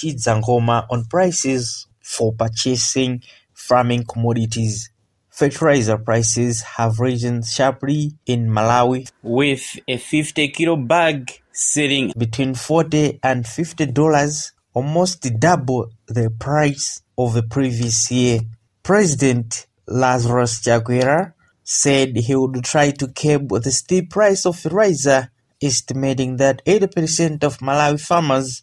Chidzangoma 0.00 0.86
on 0.90 1.04
prices 1.04 1.86
for 2.00 2.32
purchasing 2.32 3.22
farming 3.52 4.04
commodities. 4.04 4.90
Fertilizer 5.28 5.98
prices 5.98 6.62
have 6.62 6.98
risen 6.98 7.42
sharply 7.42 8.12
in 8.26 8.48
Malawi, 8.48 9.10
with 9.22 9.78
a 9.86 9.96
50 9.96 10.48
kilo 10.48 10.76
bag 10.76 11.30
selling 11.52 12.12
between 12.16 12.54
40 12.54 13.20
and 13.22 13.46
50 13.46 13.86
dollars, 13.86 14.52
almost 14.74 15.22
double 15.38 15.90
the 16.06 16.30
price 16.30 17.02
of 17.16 17.34
the 17.34 17.42
previous 17.42 18.10
year. 18.10 18.40
President 18.82 19.66
Lazarus 19.86 20.60
Chakwera 20.60 21.34
said 21.62 22.16
he 22.16 22.34
would 22.34 22.64
try 22.64 22.90
to 22.90 23.06
curb 23.08 23.48
the 23.50 23.70
steep 23.70 24.10
price 24.10 24.44
of 24.46 24.58
fertilizer, 24.58 25.30
estimating 25.62 26.36
that 26.36 26.64
80% 26.64 27.44
of 27.44 27.58
Malawi 27.58 28.00
farmers 28.00 28.62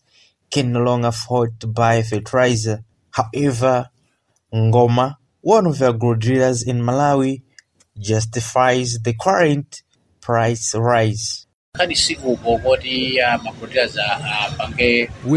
can 0.50 0.72
no 0.72 0.82
longer 0.82 1.10
afford 1.10 1.60
to 1.60 1.68
buy 1.68 2.02
fertilizer. 2.02 2.84
However, 3.12 3.90
Ngoma, 4.54 5.18
one 5.42 5.66
of 5.66 5.78
the 5.80 5.90
agro 5.90 6.16
dealers 6.16 6.64
in 6.64 6.82
Malawi, 6.82 7.42
justifies 7.98 9.00
the 9.00 9.14
current 9.14 9.82
price 10.22 10.76
rise. 10.76 11.48
We 11.80 11.84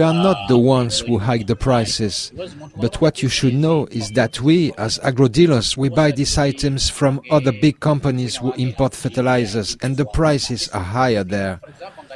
are 0.03 0.15
not 0.15 0.49
the 0.49 0.55
uh, 0.55 0.59
ones 0.59 1.01
who 1.01 1.19
hike 1.19 1.47
the 1.47 1.57
prices, 1.57 2.33
but 2.77 3.01
what 3.01 3.23
you 3.23 3.29
should 3.29 3.55
know 3.55 3.87
is 3.91 4.11
that 4.13 4.41
we, 4.41 4.73
as 4.79 4.99
agro 5.01 5.29
dealers, 5.29 5.77
we 5.77 5.91
buy 5.91 6.13
these 6.13 6.39
items 6.39 6.89
from 6.89 7.21
other 7.31 7.53
big 7.53 7.81
companies 7.81 8.37
who 8.37 8.53
import 8.53 8.95
fertilizers, 8.95 9.77
and 9.83 9.99
the 9.99 10.07
prices 10.07 10.71
are 10.71 10.83
higher 10.83 11.25
there. 11.25 11.61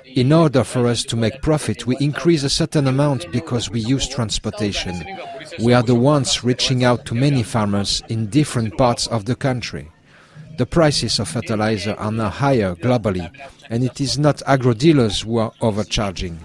In 0.04 0.32
order 0.32 0.64
for 0.64 0.86
us 0.86 1.02
to 1.04 1.16
make 1.16 1.40
profit, 1.40 1.86
we 1.86 1.96
increase 1.98 2.42
a 2.42 2.50
certain 2.50 2.86
amount 2.86 3.32
because 3.32 3.70
we 3.70 3.80
use 3.80 4.06
transportation. 4.06 5.02
We 5.62 5.72
are 5.72 5.82
the 5.82 5.94
ones 5.94 6.44
reaching 6.44 6.84
out 6.84 7.06
to 7.06 7.14
many 7.14 7.42
farmers 7.42 8.02
in 8.08 8.26
different 8.28 8.76
parts 8.76 9.06
of 9.06 9.24
the 9.24 9.34
country. 9.34 9.90
The 10.58 10.66
prices 10.66 11.18
of 11.18 11.28
fertilizer 11.28 11.94
are 11.94 12.12
now 12.12 12.28
higher 12.28 12.74
globally, 12.76 13.30
and 13.70 13.82
it 13.82 14.00
is 14.00 14.18
not 14.18 14.42
agro 14.46 14.74
dealers 14.74 15.22
who 15.22 15.38
are 15.38 15.52
overcharging. 15.60 16.38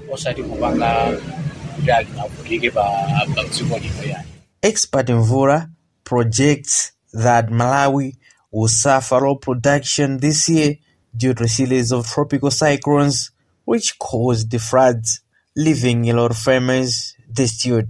Expert 4.63 5.07
Mvura 5.07 5.69
projects 6.03 6.91
that 7.13 7.49
Malawi 7.49 8.15
will 8.51 8.67
suffer 8.67 9.19
low 9.19 9.35
production 9.35 10.17
this 10.17 10.49
year 10.49 10.77
due 11.15 11.33
to 11.33 11.43
a 11.43 11.47
series 11.47 11.91
of 11.91 12.07
tropical 12.07 12.51
cyclones 12.51 13.31
which 13.69 13.99
caused 13.99 14.49
the 14.49 14.57
floods, 14.57 15.21
leaving 15.55 16.09
a 16.09 16.13
lot 16.13 16.31
of 16.31 16.38
farmers 16.38 17.13
destitute. 17.31 17.88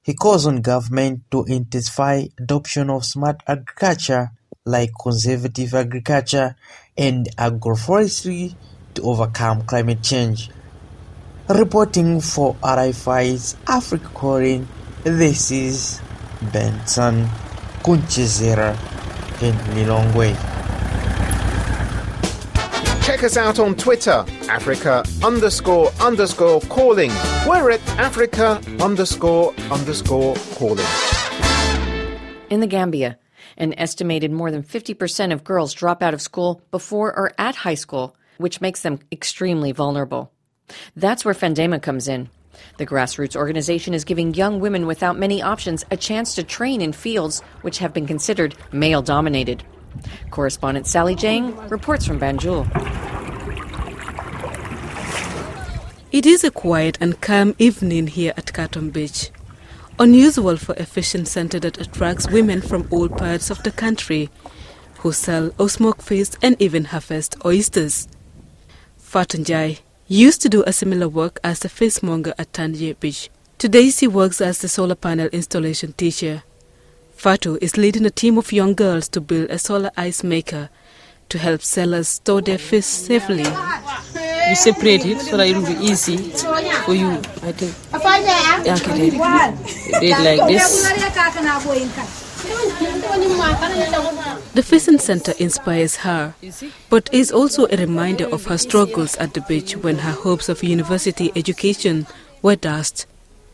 He 0.00 0.14
calls 0.14 0.46
on 0.46 0.62
government 0.62 1.30
to 1.30 1.44
intensify 1.44 2.24
adoption 2.38 2.88
of 2.88 3.04
smart 3.04 3.42
agriculture 3.46 4.30
like 4.64 4.92
conservation 4.98 5.76
agriculture 5.76 6.56
and 6.96 7.28
agroforestry 7.36 8.54
to 8.94 9.02
overcome 9.02 9.60
climate 9.66 10.02
change. 10.02 10.48
Reporting 11.50 12.22
for 12.22 12.54
RFI's 12.54 13.56
Africa 13.66 14.08
Calling, 14.14 14.66
this 15.04 15.50
is 15.50 16.00
Benson 16.50 17.28
Kunchizera 17.84 18.72
in 19.42 19.54
Lilongwe. 19.74 20.57
Check 23.18 23.24
us 23.24 23.36
out 23.36 23.58
on 23.58 23.74
Twitter, 23.74 24.24
Africa 24.48 25.04
underscore 25.24 25.90
underscore 26.00 26.60
calling. 26.60 27.10
We're 27.48 27.72
at 27.72 27.84
Africa 27.98 28.62
underscore 28.80 29.52
underscore 29.72 30.36
calling. 30.54 30.86
In 32.48 32.60
the 32.60 32.68
Gambia, 32.68 33.18
an 33.56 33.76
estimated 33.76 34.30
more 34.30 34.52
than 34.52 34.62
50% 34.62 35.32
of 35.32 35.42
girls 35.42 35.74
drop 35.74 36.00
out 36.00 36.14
of 36.14 36.22
school 36.22 36.62
before 36.70 37.08
or 37.08 37.32
at 37.38 37.56
high 37.56 37.74
school, 37.74 38.14
which 38.36 38.60
makes 38.60 38.82
them 38.82 39.00
extremely 39.10 39.72
vulnerable. 39.72 40.30
That's 40.94 41.24
where 41.24 41.34
Fandema 41.34 41.82
comes 41.82 42.06
in. 42.06 42.30
The 42.76 42.86
grassroots 42.86 43.34
organization 43.34 43.94
is 43.94 44.04
giving 44.04 44.34
young 44.34 44.60
women 44.60 44.86
without 44.86 45.18
many 45.18 45.42
options 45.42 45.84
a 45.90 45.96
chance 45.96 46.36
to 46.36 46.44
train 46.44 46.80
in 46.80 46.92
fields 46.92 47.40
which 47.62 47.78
have 47.78 47.92
been 47.92 48.06
considered 48.06 48.54
male 48.70 49.02
dominated. 49.02 49.64
Correspondent 50.30 50.86
Sally 50.86 51.16
Jang 51.16 51.56
reports 51.68 52.06
from 52.06 52.20
Banjul. 52.20 53.07
It 56.18 56.26
is 56.26 56.42
a 56.42 56.50
quiet 56.50 56.98
and 57.00 57.20
calm 57.20 57.54
evening 57.60 58.08
here 58.08 58.34
at 58.36 58.52
Kartong 58.52 58.92
Beach. 58.92 59.30
Unusual 60.00 60.56
for 60.56 60.74
a 60.74 60.84
fishing 60.84 61.24
center 61.24 61.60
that 61.60 61.80
attracts 61.80 62.28
women 62.28 62.60
from 62.60 62.88
all 62.90 63.08
parts 63.08 63.50
of 63.50 63.62
the 63.62 63.70
country 63.70 64.28
who 64.98 65.12
sell 65.12 65.52
or 65.60 65.68
smoke 65.68 66.02
fish 66.02 66.30
and 66.42 66.60
even 66.60 66.86
harvest 66.86 67.36
oysters. 67.44 68.08
Fatunjai 69.00 69.78
used 70.08 70.42
to 70.42 70.48
do 70.48 70.64
a 70.66 70.72
similar 70.72 71.08
work 71.08 71.38
as 71.44 71.64
a 71.64 71.68
fishmonger 71.68 72.34
at 72.36 72.52
Tanji 72.52 72.98
Beach. 72.98 73.30
Today 73.56 73.88
she 73.90 74.08
works 74.08 74.40
as 74.40 74.58
the 74.58 74.66
solar 74.68 74.96
panel 74.96 75.28
installation 75.28 75.92
teacher. 75.92 76.42
Fatu 77.12 77.58
is 77.60 77.76
leading 77.76 78.04
a 78.04 78.10
team 78.10 78.38
of 78.38 78.50
young 78.50 78.74
girls 78.74 79.08
to 79.10 79.20
build 79.20 79.50
a 79.50 79.58
solar 79.60 79.92
ice 79.96 80.24
maker 80.24 80.68
to 81.28 81.38
help 81.38 81.62
sellers 81.62 82.08
store 82.08 82.42
their 82.42 82.58
fish 82.58 82.86
safely. 82.86 83.46
You 84.48 84.54
separate 84.54 85.04
it 85.04 85.20
so 85.20 85.36
that 85.36 85.46
it 85.46 85.56
will 85.56 85.66
be 85.66 85.74
easy 85.84 86.16
for 86.84 86.94
you, 86.94 87.10
I 87.42 87.52
think. 87.52 87.74
Yeah, 88.64 88.74
okay, 88.74 89.08
it 90.00 90.18
like 90.24 90.46
this. 90.48 90.82
The 94.54 94.62
fishing 94.62 94.98
center 94.98 95.32
inspires 95.38 95.96
her, 95.96 96.34
but 96.88 97.12
is 97.12 97.32
also 97.32 97.66
a 97.66 97.76
reminder 97.76 98.26
of 98.26 98.44
her 98.46 98.56
struggles 98.58 99.16
at 99.16 99.34
the 99.34 99.40
beach 99.42 99.76
when 99.76 99.98
her 99.98 100.12
hopes 100.12 100.48
of 100.48 100.62
university 100.62 101.32
education 101.34 102.06
were 102.40 102.56
dashed. 102.56 103.06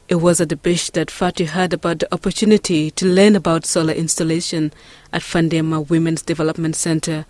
It 0.09 0.17
was 0.17 0.41
at 0.41 0.51
the 0.51 0.57
beach 0.57 0.93
that 0.93 1.11
Fatu 1.11 1.47
heard 1.47 1.73
about 1.73 2.01
the 2.01 2.13
opportunity 2.13 2.91
to 2.91 3.07
learn 3.07 3.35
about 3.35 3.65
solar 3.65 3.95
installation 3.95 4.71
at 5.15 5.23
Fandema 5.23 5.89
Women's 5.89 6.21
Development 6.21 6.77
Center. 6.77 7.25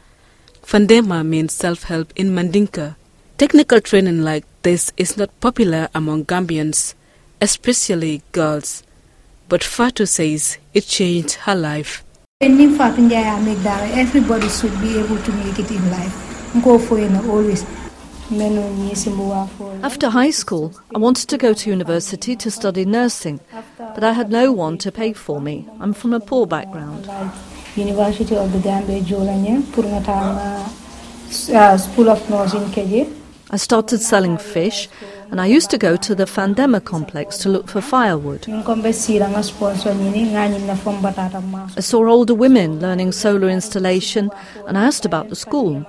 Fandema 0.67 1.25
means 1.25 1.53
self-help 1.53 2.13
in 2.17 2.31
Mandinka. 2.31 2.97
Technical 3.37 3.81
training 3.81 4.23
like 4.23 4.45
this 4.63 4.93
is 4.97 5.17
not 5.17 5.29
popular 5.41 5.89
among 5.93 6.25
Gambians, 6.25 6.95
especially 7.41 8.23
girls. 8.31 8.85
But 9.49 9.65
Fatu 9.65 10.07
says 10.07 10.59
it 10.73 10.87
changed 10.87 11.35
her 11.43 11.57
life. 11.57 12.05
Everybody 12.41 13.09
should 14.49 14.81
be 14.81 14.99
able 14.99 15.19
to 15.19 15.33
make 15.33 15.59
it 15.59 15.69
in 15.69 15.91
life. 15.91 16.63
Go 16.63 16.79
for 16.79 17.01
it 17.01 17.11
always. 17.27 17.67
After 19.83 20.11
high 20.11 20.31
school, 20.31 20.73
I 20.95 20.99
wanted 20.99 21.29
to 21.29 21.37
go 21.37 21.55
to 21.55 21.71
university 21.71 22.37
to 22.37 22.51
study 22.53 22.85
nursing, 22.85 23.41
but 23.79 24.05
I 24.05 24.13
had 24.13 24.31
no 24.31 24.53
one 24.53 24.79
to 24.79 24.93
pay 24.93 25.13
for 25.13 25.41
me. 25.41 25.69
I'm 25.81 25.93
from 25.93 26.15
a 26.15 26.21
poor 26.21 26.47
background. 26.47 27.11
University 27.75 28.37
of 28.37 28.53
the 28.53 28.61
Gambia, 28.61 29.01
Jolanya, 29.03 29.61
Purngatanga 29.61 30.71
uh, 31.53 31.77
School 31.77 32.11
of 32.11 32.31
Nursing, 32.31 32.63
KJ. 32.71 33.24
I 33.51 33.57
started 33.57 34.01
selling 34.01 34.39
fish, 34.39 34.89
and 35.31 35.41
I 35.41 35.47
used 35.47 35.71
to 35.71 35.79
go 35.79 35.97
to 35.97 36.15
the 36.15 36.25
Fandema 36.25 36.83
complex 36.83 37.39
to 37.39 37.49
look 37.49 37.69
for 37.69 37.81
firewood. 37.81 38.49
I 38.49 38.63
saw 41.81 42.09
older 42.09 42.35
women 42.35 42.81
learning 42.81 43.13
solar 43.13 43.49
installation, 43.49 44.31
and 44.67 44.79
I 44.79 44.85
asked 44.85 45.05
about 45.05 45.29
the 45.29 45.37
school. 45.37 45.85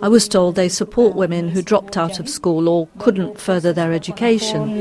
I 0.00 0.08
was 0.08 0.28
told 0.28 0.54
they 0.54 0.68
support 0.68 1.16
women 1.16 1.48
who 1.48 1.62
dropped 1.62 1.96
out 1.96 2.20
of 2.20 2.28
school 2.28 2.68
or 2.68 2.88
couldn't 2.98 3.40
further 3.40 3.72
their 3.72 3.92
education. 3.92 4.80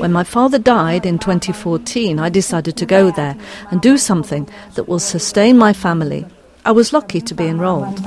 When 0.00 0.12
my 0.12 0.24
father 0.24 0.58
died 0.58 1.06
in 1.06 1.18
2014, 1.18 2.18
I 2.18 2.28
decided 2.28 2.76
to 2.76 2.86
go 2.86 3.10
there 3.10 3.36
and 3.70 3.80
do 3.82 3.98
something 3.98 4.48
that 4.74 4.88
will 4.88 4.98
sustain 4.98 5.58
my 5.58 5.72
family. 5.72 6.26
I 6.64 6.72
was 6.72 6.92
lucky 6.92 7.20
to 7.20 7.34
be 7.34 7.46
enrolled. 7.46 8.04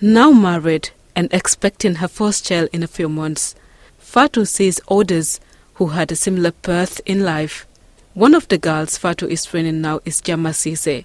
Now 0.00 0.30
married 0.30 0.90
and 1.16 1.28
expecting 1.32 1.96
her 1.96 2.08
first 2.08 2.46
child 2.46 2.68
in 2.72 2.82
a 2.82 2.88
few 2.88 3.08
months, 3.08 3.54
Fatu 3.98 4.44
sees 4.44 4.80
others 4.88 5.40
who 5.74 5.88
had 5.88 6.10
a 6.10 6.16
similar 6.16 6.52
path 6.52 7.00
in 7.06 7.24
life. 7.24 7.66
One 8.14 8.34
of 8.34 8.48
the 8.48 8.58
girls 8.58 8.96
Fatu 8.98 9.26
is 9.28 9.44
training 9.44 9.80
now 9.80 10.00
is 10.04 10.20
Jama 10.20 10.52
Sise. 10.52 11.04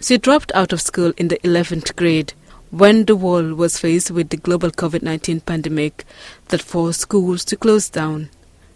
She 0.00 0.18
dropped 0.18 0.50
out 0.54 0.72
of 0.72 0.80
school 0.80 1.12
in 1.16 1.28
the 1.28 1.38
11th 1.38 1.94
grade 1.96 2.32
when 2.70 3.04
the 3.04 3.16
world 3.16 3.52
was 3.52 3.78
faced 3.78 4.10
with 4.10 4.30
the 4.30 4.36
global 4.36 4.70
COVID 4.70 5.02
19 5.02 5.40
pandemic 5.40 6.04
that 6.48 6.62
forced 6.62 7.00
schools 7.00 7.44
to 7.44 7.56
close 7.56 7.88
down. 7.88 8.30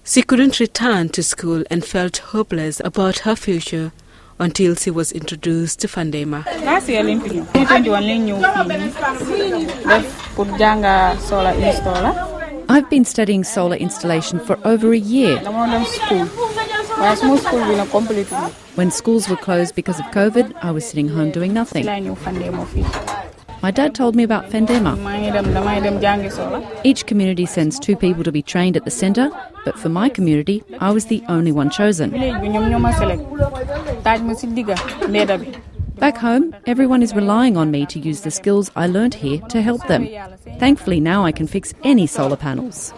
She 0.05 0.23
couldn't 0.23 0.61
return 0.61 1.09
to 1.11 1.23
school 1.23 1.65
and 1.71 1.85
felt 1.85 2.19
hopeless 2.19 2.81
about 2.85 3.21
her 3.21 3.35
future 3.35 3.93
until 4.39 4.75
she 4.75 4.91
was 4.91 5.13
introduced 5.13 5.81
to 5.81 5.89
Fandema. 5.89 6.45
I've 12.69 12.91
been 12.91 13.05
studying 13.05 13.45
solar 13.45 13.77
installation 13.77 14.41
for 14.41 14.59
over 14.65 14.93
a 14.93 14.99
year. 14.99 15.39
When 18.75 18.91
schools 18.91 19.29
were 19.29 19.37
closed 19.37 19.75
because 19.75 20.01
of 20.01 20.07
COVID, 20.07 20.53
I 20.63 20.71
was 20.73 20.85
sitting 20.85 21.09
home 21.09 21.31
doing 21.31 21.55
nothing. 21.55 21.87
My 23.63 23.71
dad 23.71 23.95
told 23.95 24.15
me 24.15 24.23
about 24.23 24.51
Fandema. 24.51 24.97
Each 26.85 27.07
community 27.07 27.47
sends 27.47 27.79
two 27.79 27.97
people 27.97 28.23
to 28.25 28.33
be 28.33 28.43
trained 28.43 28.77
at 28.77 28.85
the 28.85 28.91
centre, 28.91 29.31
but 29.65 29.79
for 29.79 29.89
my 29.89 30.09
community, 30.09 30.63
I 30.79 30.91
was 30.91 31.07
the 31.07 31.23
only 31.29 31.53
one 31.53 31.71
chosen. 31.71 32.11
Back 35.99 36.19
home, 36.19 36.55
everyone 36.67 37.03
is 37.03 37.15
relying 37.15 37.57
on 37.57 37.71
me 37.71 37.87
to 37.87 37.99
use 37.99 38.21
the 38.21 38.31
skills 38.31 38.71
I 38.77 38.87
learned 38.87 39.15
here 39.15 39.41
to 39.49 39.63
help 39.63 39.87
them. 39.87 40.07
Thankfully, 40.59 41.01
now 41.01 41.25
I 41.25 41.33
can 41.33 41.47
fix 41.47 41.73
any 41.85 42.07
solar 42.07 42.37
panels. 42.37 42.93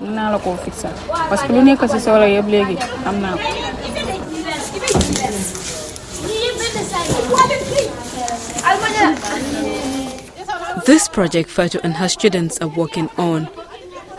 This 10.88 11.07
project 11.07 11.51
Fatu 11.51 11.81
and 11.85 11.96
her 11.96 12.09
students 12.09 12.57
are 12.62 12.68
working 12.68 13.11
on 13.18 13.51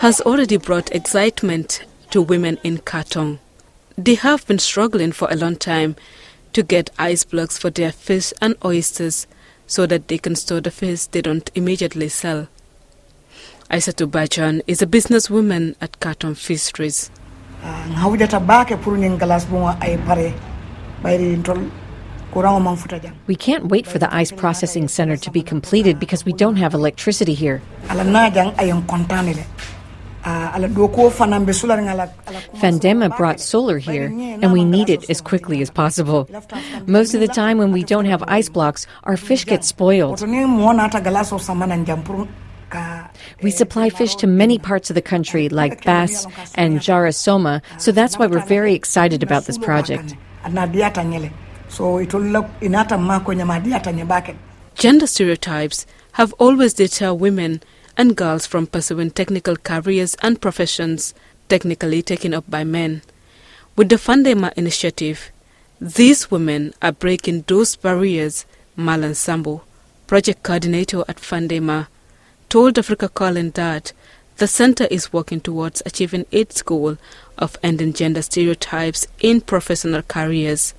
has 0.01 0.21
already 0.21 0.58
brought 0.58 0.91
excitement 0.91 1.84
to 2.12 2.21
women 2.21 2.60
in 2.63 2.77
Kartong. 2.77 3.39
They 3.97 4.13
have 4.13 4.45
been 4.45 4.60
struggling 4.60 5.12
for 5.12 5.27
a 5.32 5.36
long 5.36 5.55
time 5.55 5.95
to 6.53 6.62
get 6.62 6.91
ice 6.99 7.23
blocks 7.23 7.58
for 7.58 7.71
their 7.71 7.91
fish 7.91 8.34
and 8.39 8.55
oysters 8.63 9.25
so 9.65 9.88
that 9.88 10.10
they 10.10 10.19
can 10.19 10.36
store 10.36 10.62
the 10.62 10.69
fish 10.69 11.08
they 11.08 11.23
don't 11.23 11.49
immediately 11.55 12.08
sell. 12.08 12.47
Aisatu 13.71 14.05
Bachan 14.05 14.62
is 14.67 14.84
a 14.84 14.86
businesswoman 14.86 15.73
at 15.82 15.99
Kartong 15.99 16.38
Fisheries. 16.38 17.10
We 23.28 23.36
can't 23.36 23.68
wait 23.68 23.88
for 23.88 24.00
the 24.00 24.13
ice 24.13 24.32
processing 24.32 24.88
center 24.88 25.18
to 25.18 25.32
be 25.32 25.42
completed 25.42 26.00
because 26.00 26.26
we 26.26 26.34
don't 26.34 26.58
have 26.58 26.74
electricity 26.74 27.34
here. 27.34 27.62
Fandema 32.62 33.15
brought 33.18 33.39
solar 33.39 33.78
here, 33.78 34.08
and 34.42 34.52
we 34.52 34.65
need 34.65 34.89
it 34.89 35.10
as 35.10 35.22
quickly 35.22 35.62
as 35.62 35.70
possible. 35.72 36.28
Most 36.86 37.13
of 37.13 37.22
the 37.22 37.28
time, 37.28 37.58
when 37.58 37.72
we 37.72 37.84
don't 37.84 38.06
have 38.06 38.22
ice 38.28 38.50
blocks, 38.50 38.86
our 39.06 39.18
fish 39.18 39.46
get 39.46 39.63
spoiled. 39.63 40.22
We 43.42 43.52
supply 43.52 43.89
fish 43.89 44.15
to 44.15 44.28
many 44.28 44.60
parts 44.60 44.92
of 44.92 44.96
the 44.96 45.02
country, 45.02 45.50
like 45.50 45.84
Basse 45.84 46.28
and 46.56 46.80
jarasoma, 46.80 47.62
so 47.80 47.92
that's 47.92 48.20
why 48.20 48.28
we're 48.28 48.46
very 48.46 48.74
excited 48.76 49.24
about 49.24 49.46
this 49.46 49.58
project. 49.58 50.15
Gender 54.75 55.08
stereotypes 55.08 55.86
have 56.13 56.34
always 56.34 56.73
deterred 56.73 57.19
women 57.19 57.62
and 57.97 58.15
girls 58.15 58.45
from 58.45 58.67
pursuing 58.67 59.12
technical 59.12 59.55
careers 59.55 60.15
and 60.21 60.41
professions 60.41 61.13
technically 61.47 62.01
taken 62.01 62.34
up 62.34 62.49
by 62.49 62.63
men. 62.63 63.01
With 63.75 63.89
the 63.89 63.97
Fandema 63.97 64.51
initiative, 64.53 65.32
these 65.79 66.32
women 66.32 66.73
are 66.82 66.91
breaking 66.91 67.43
those 67.47 67.75
barriers, 67.75 68.45
Malan 68.75 69.15
Sambo, 69.15 69.63
project 70.08 70.43
coordinator 70.43 71.03
at 71.08 71.17
Fandema, 71.17 71.88
told 72.49 72.77
Africa 72.79 73.08
Calling 73.08 73.51
that 73.51 73.93
the 74.38 74.47
center 74.47 74.86
is 74.89 75.13
working 75.13 75.39
towards 75.39 75.84
achieving 75.86 76.25
its 76.32 76.62
goal 76.62 76.97
of 77.38 77.58
ending 77.62 77.93
gender 77.93 78.21
stereotypes 78.21 79.08
in 79.19 79.41
professional 79.41 80.01
careers. 80.01 80.73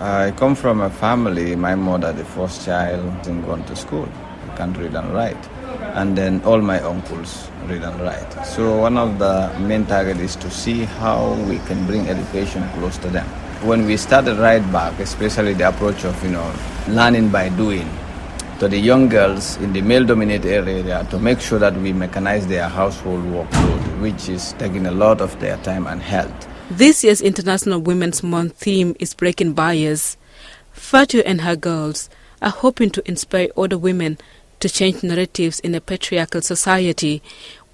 I 0.00 0.32
come 0.32 0.54
from 0.54 0.80
a 0.80 0.90
family, 0.90 1.56
my 1.56 1.74
mother, 1.74 2.12
the 2.12 2.24
first 2.24 2.64
child, 2.64 3.22
didn't 3.22 3.46
go 3.46 3.56
to 3.56 3.76
school, 3.76 4.08
can't 4.56 4.76
read 4.76 4.94
and 4.94 5.12
write 5.14 5.48
and 5.96 6.16
then 6.16 6.42
all 6.44 6.60
my 6.60 6.78
uncles 6.80 7.48
read 7.66 7.82
and 7.82 8.00
write. 8.00 8.30
So 8.44 8.80
one 8.80 8.98
of 8.98 9.18
the 9.18 9.50
main 9.60 9.86
target 9.86 10.18
is 10.18 10.36
to 10.36 10.50
see 10.50 10.84
how 10.84 11.32
we 11.48 11.58
can 11.60 11.86
bring 11.86 12.08
education 12.08 12.68
close 12.74 12.98
to 12.98 13.08
them. 13.08 13.26
When 13.62 13.86
we 13.86 13.96
started 13.96 14.36
right 14.36 14.60
back, 14.70 14.98
especially 15.00 15.54
the 15.54 15.68
approach 15.68 16.04
of 16.04 16.22
you 16.22 16.30
know 16.30 16.54
learning 16.88 17.30
by 17.30 17.48
doing, 17.48 17.88
to 18.58 18.68
the 18.68 18.78
young 18.78 19.08
girls 19.08 19.56
in 19.56 19.72
the 19.72 19.80
male-dominated 19.80 20.46
area 20.46 21.06
to 21.10 21.18
make 21.18 21.40
sure 21.40 21.58
that 21.58 21.74
we 21.74 21.92
mechanize 21.92 22.46
their 22.46 22.68
household 22.68 23.24
workload, 23.24 24.00
which 24.00 24.28
is 24.28 24.52
taking 24.54 24.86
a 24.86 24.90
lot 24.90 25.20
of 25.22 25.38
their 25.40 25.56
time 25.58 25.86
and 25.86 26.02
health. 26.02 26.48
This 26.70 27.04
year's 27.04 27.20
International 27.22 27.78
Women's 27.78 28.22
Month 28.22 28.56
theme 28.56 28.96
is 28.98 29.14
breaking 29.14 29.52
barriers. 29.54 30.16
Fatu 30.72 31.22
and 31.24 31.42
her 31.42 31.54
girls 31.54 32.10
are 32.42 32.50
hoping 32.50 32.90
to 32.90 33.08
inspire 33.08 33.48
other 33.56 33.78
women 33.78 34.18
to 34.60 34.68
change 34.68 35.02
narratives 35.02 35.60
in 35.60 35.74
a 35.74 35.80
patriarchal 35.80 36.42
society 36.42 37.22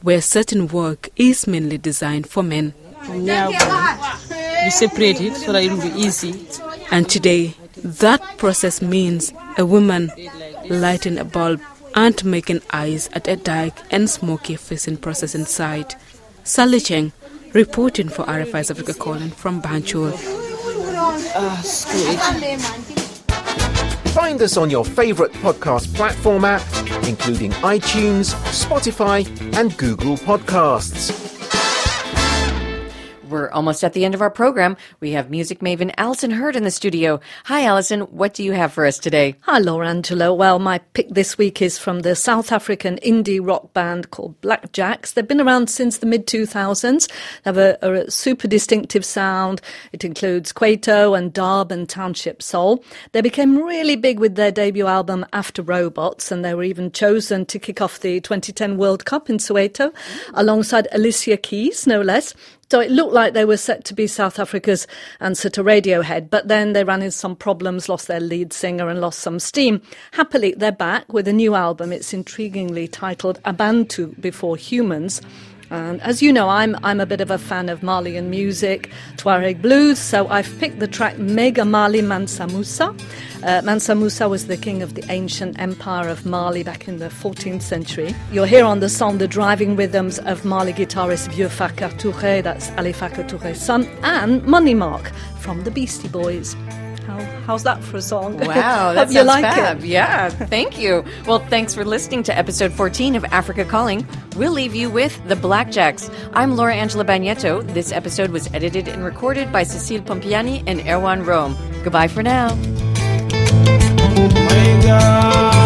where 0.03 0.21
certain 0.21 0.69
work 0.69 1.09
is 1.17 1.47
mainly 1.47 1.79
designed 1.79 2.29
for 2.29 2.43
men. 2.43 2.75
You 3.09 4.71
separate 4.71 5.21
it 5.21 5.37
so 5.37 5.53
that 5.53 5.63
it 5.65 5.73
will 5.73 5.83
be 5.83 6.01
easy. 6.01 6.47
And 6.91 7.09
today, 7.09 7.55
that 7.77 8.21
process 8.37 8.83
means 8.83 9.33
a 9.57 9.65
woman 9.65 10.13
lighting 10.69 11.19
a 11.19 11.25
bulb 11.25 11.61
and 11.95 12.23
making 12.25 12.61
eyes 12.71 13.09
at 13.15 13.27
a 13.27 13.37
dark 13.37 13.75
and 13.91 14.09
smoky 14.09 14.57
facing 14.57 14.99
process 14.99 15.35
inside. 15.35 15.95
Sally 16.45 16.81
Cheng, 16.81 17.13
reporting 17.53 18.09
for 18.09 18.25
RFI's 18.25 18.71
Africa 18.71 18.95
Calling 18.95 19.31
from 19.31 19.61
Banjul. 19.61 20.13
Find 24.13 24.43
us 24.43 24.57
on 24.57 24.71
your 24.71 24.85
favourite 24.85 25.33
podcast 25.35 25.95
platform 25.95 26.45
app, 26.45 26.63
including 27.07 27.51
iTunes, 27.63 28.35
Spotify, 28.53 29.27
and 29.57 29.77
Google 29.79 30.17
Podcasts. 30.17 31.32
We're 33.33 33.51
almost 33.51 33.83
at 33.83 33.95
the 33.95 34.05
end 34.05 34.15
of 34.15 34.21
our 34.21 34.31
program. 34.31 34.77
We 35.01 35.13
have 35.13 35.31
music 35.31 35.61
maven 35.61 35.95
Alison 35.97 36.33
Hird 36.33 36.55
in 36.55 36.65
the 36.65 36.71
studio. 36.71 37.19
Hi, 37.47 37.65
Alison. 37.65 38.03
What 38.03 38.35
do 38.35 38.45
you 38.45 38.53
have 38.53 38.75
for 38.75 38.85
us 38.85 38.99
today? 38.99 39.37
Hi, 39.41 39.59
Laura. 39.59 40.03
Well, 40.11 40.59
my 40.59 40.79
pick 40.93 41.09
this 41.09 41.39
week 41.39 41.63
is 41.63 41.79
from 41.79 42.01
the 42.01 42.15
South 42.15 42.53
African 42.53 42.99
indie 42.99 43.41
rock 43.43 43.73
band 43.73 44.11
called 44.11 44.39
Blackjacks. 44.43 45.15
They've 45.15 45.27
been 45.27 45.41
around 45.41 45.71
since 45.71 45.99
the 45.99 46.07
mid 46.07 46.27
2000s. 46.27 47.09
They 47.09 47.15
have 47.45 47.57
a, 47.57 47.79
a, 47.81 48.11
super 48.11 48.47
distinctive 48.47 49.05
sound. 49.05 49.63
It 49.93 50.05
includes 50.05 50.53
Kwaito 50.53 51.17
and 51.17 51.33
Dub 51.33 51.73
and 51.73 51.89
Township 51.89 52.43
Soul. 52.43 52.85
They 53.13 53.23
became 53.23 53.57
really 53.57 53.97
big 53.97 54.19
with 54.19 54.35
their 54.35 54.53
debut 54.53 54.87
album 54.87 55.25
After 55.33 55.63
Robots, 55.63 56.31
and 56.31 56.45
they 56.45 56.55
were 56.55 56.65
even 56.65 56.93
chosen 56.93 57.47
to 57.47 57.59
kick 57.59 57.81
off 57.81 58.01
the 58.01 58.21
2010 58.21 58.77
World 58.77 59.07
Cup 59.07 59.31
in 59.31 59.39
Soweto 59.39 59.91
mm. 59.91 60.31
alongside 60.35 60.87
Alicia 60.93 61.39
Keys, 61.39 61.87
no 61.87 62.03
less. 62.03 62.35
So 62.73 62.81
it 62.81 62.91
looked 62.91 63.13
like 63.13 63.35
they 63.35 63.45
were 63.45 63.59
set 63.59 63.85
to 63.85 63.93
be 63.93 64.07
South 64.07 64.39
Africa's 64.39 64.87
answer 65.21 65.51
to 65.51 65.63
Radiohead, 65.63 66.31
but 66.31 66.49
then 66.49 66.73
they 66.73 66.85
ran 66.85 67.03
into 67.03 67.11
some 67.11 67.37
problems, 67.37 67.87
lost 67.87 68.09
their 68.09 68.19
lead 68.19 68.55
singer, 68.55 68.89
and 68.89 68.99
lost 68.99 69.19
some 69.19 69.41
steam. 69.41 69.83
Happily, 70.13 70.55
they're 70.57 70.73
back 70.73 71.13
with 71.13 71.29
a 71.29 71.35
new 71.35 71.55
album. 71.55 71.93
It's 71.93 72.15
intriguingly 72.15 72.89
titled 72.91 73.43
Abantu 73.43 74.19
Before 74.19 74.57
Humans. 74.57 75.21
And 75.73 76.03
as 76.03 76.21
you 76.21 76.35
know, 76.35 76.51
I'm 76.51 76.77
I'm 76.83 77.01
a 77.01 77.07
bit 77.07 77.23
of 77.23 77.31
a 77.31 77.39
fan 77.39 77.71
of 77.71 77.83
Malian 77.83 78.29
music, 78.29 78.91
Tuareg 79.17 79.63
blues. 79.63 79.99
So 79.99 80.29
I've 80.29 80.59
picked 80.59 80.81
the 80.81 80.87
track 80.87 81.17
Mega 81.17 81.65
Mali 81.65 82.03
Mansa 82.03 82.47
Musa. 82.47 82.95
Uh, 83.43 83.63
Mansa 83.65 83.95
Musa 83.95 84.29
was 84.29 84.49
the 84.49 84.59
king 84.59 84.83
of 84.83 84.93
the 84.95 85.05
ancient 85.11 85.59
empire 85.59 86.11
of 86.11 86.27
Mali 86.27 86.63
back 86.63 86.89
in 86.89 86.99
the 86.99 87.09
14th 87.09 87.63
century. 87.63 88.15
You'll 88.31 88.45
hear 88.45 88.67
on 88.67 88.81
the 88.81 88.91
song 88.91 89.17
the 89.17 89.27
driving 89.27 89.75
rhythms 89.75 90.19
of 90.19 90.45
Mali 90.45 90.75
guitarist 90.75 91.29
Vieux 91.29 91.49
Farka 91.49 91.91
Touré, 91.99 92.43
that's 92.43 92.71
Ali 92.77 92.93
Farka 92.93 93.27
Touré's 93.27 93.59
son, 93.59 93.87
and 94.03 94.45
Money 94.45 94.75
Mark 94.75 95.11
from 95.41 95.65
the 95.65 95.71
Beastie 95.71 96.09
Boys. 96.09 96.55
How's 97.07 97.65
that 97.65 97.83
for 97.83 97.99
a 97.99 98.03
song? 98.03 98.39
Wow, 98.39 98.93
that 98.93 99.11
sounds 99.11 99.27
like 99.27 99.45
fab. 99.45 99.79
It. 99.79 99.87
Yeah, 99.87 100.29
thank 100.29 100.79
you. 100.79 101.05
Well, 101.27 101.39
thanks 101.39 101.75
for 101.75 101.85
listening 101.85 102.23
to 102.25 102.37
episode 102.37 102.73
14 102.73 103.17
of 103.17 103.25
Africa 103.27 103.65
Calling. 103.65 104.07
We'll 104.37 104.53
leave 104.53 104.75
you 104.75 104.91
with 104.91 105.21
the 105.29 105.35
Blackjacks. 105.35 106.13
I'm 106.33 106.57
Laura 106.57 106.75
Angela 106.75 107.05
Bagnetto. 107.05 107.63
This 107.75 107.93
episode 107.93 108.31
was 108.31 108.53
edited 108.55 108.89
and 108.89 109.05
recorded 109.05 109.53
by 109.53 109.65
Cecile 109.65 110.03
Pompiani 110.03 110.63
and 110.67 110.81
Erwan 110.81 111.27
Rome. 111.27 111.57
Goodbye 111.83 112.09
for 112.09 112.23
now. 112.23 112.57
Oh 114.85 115.63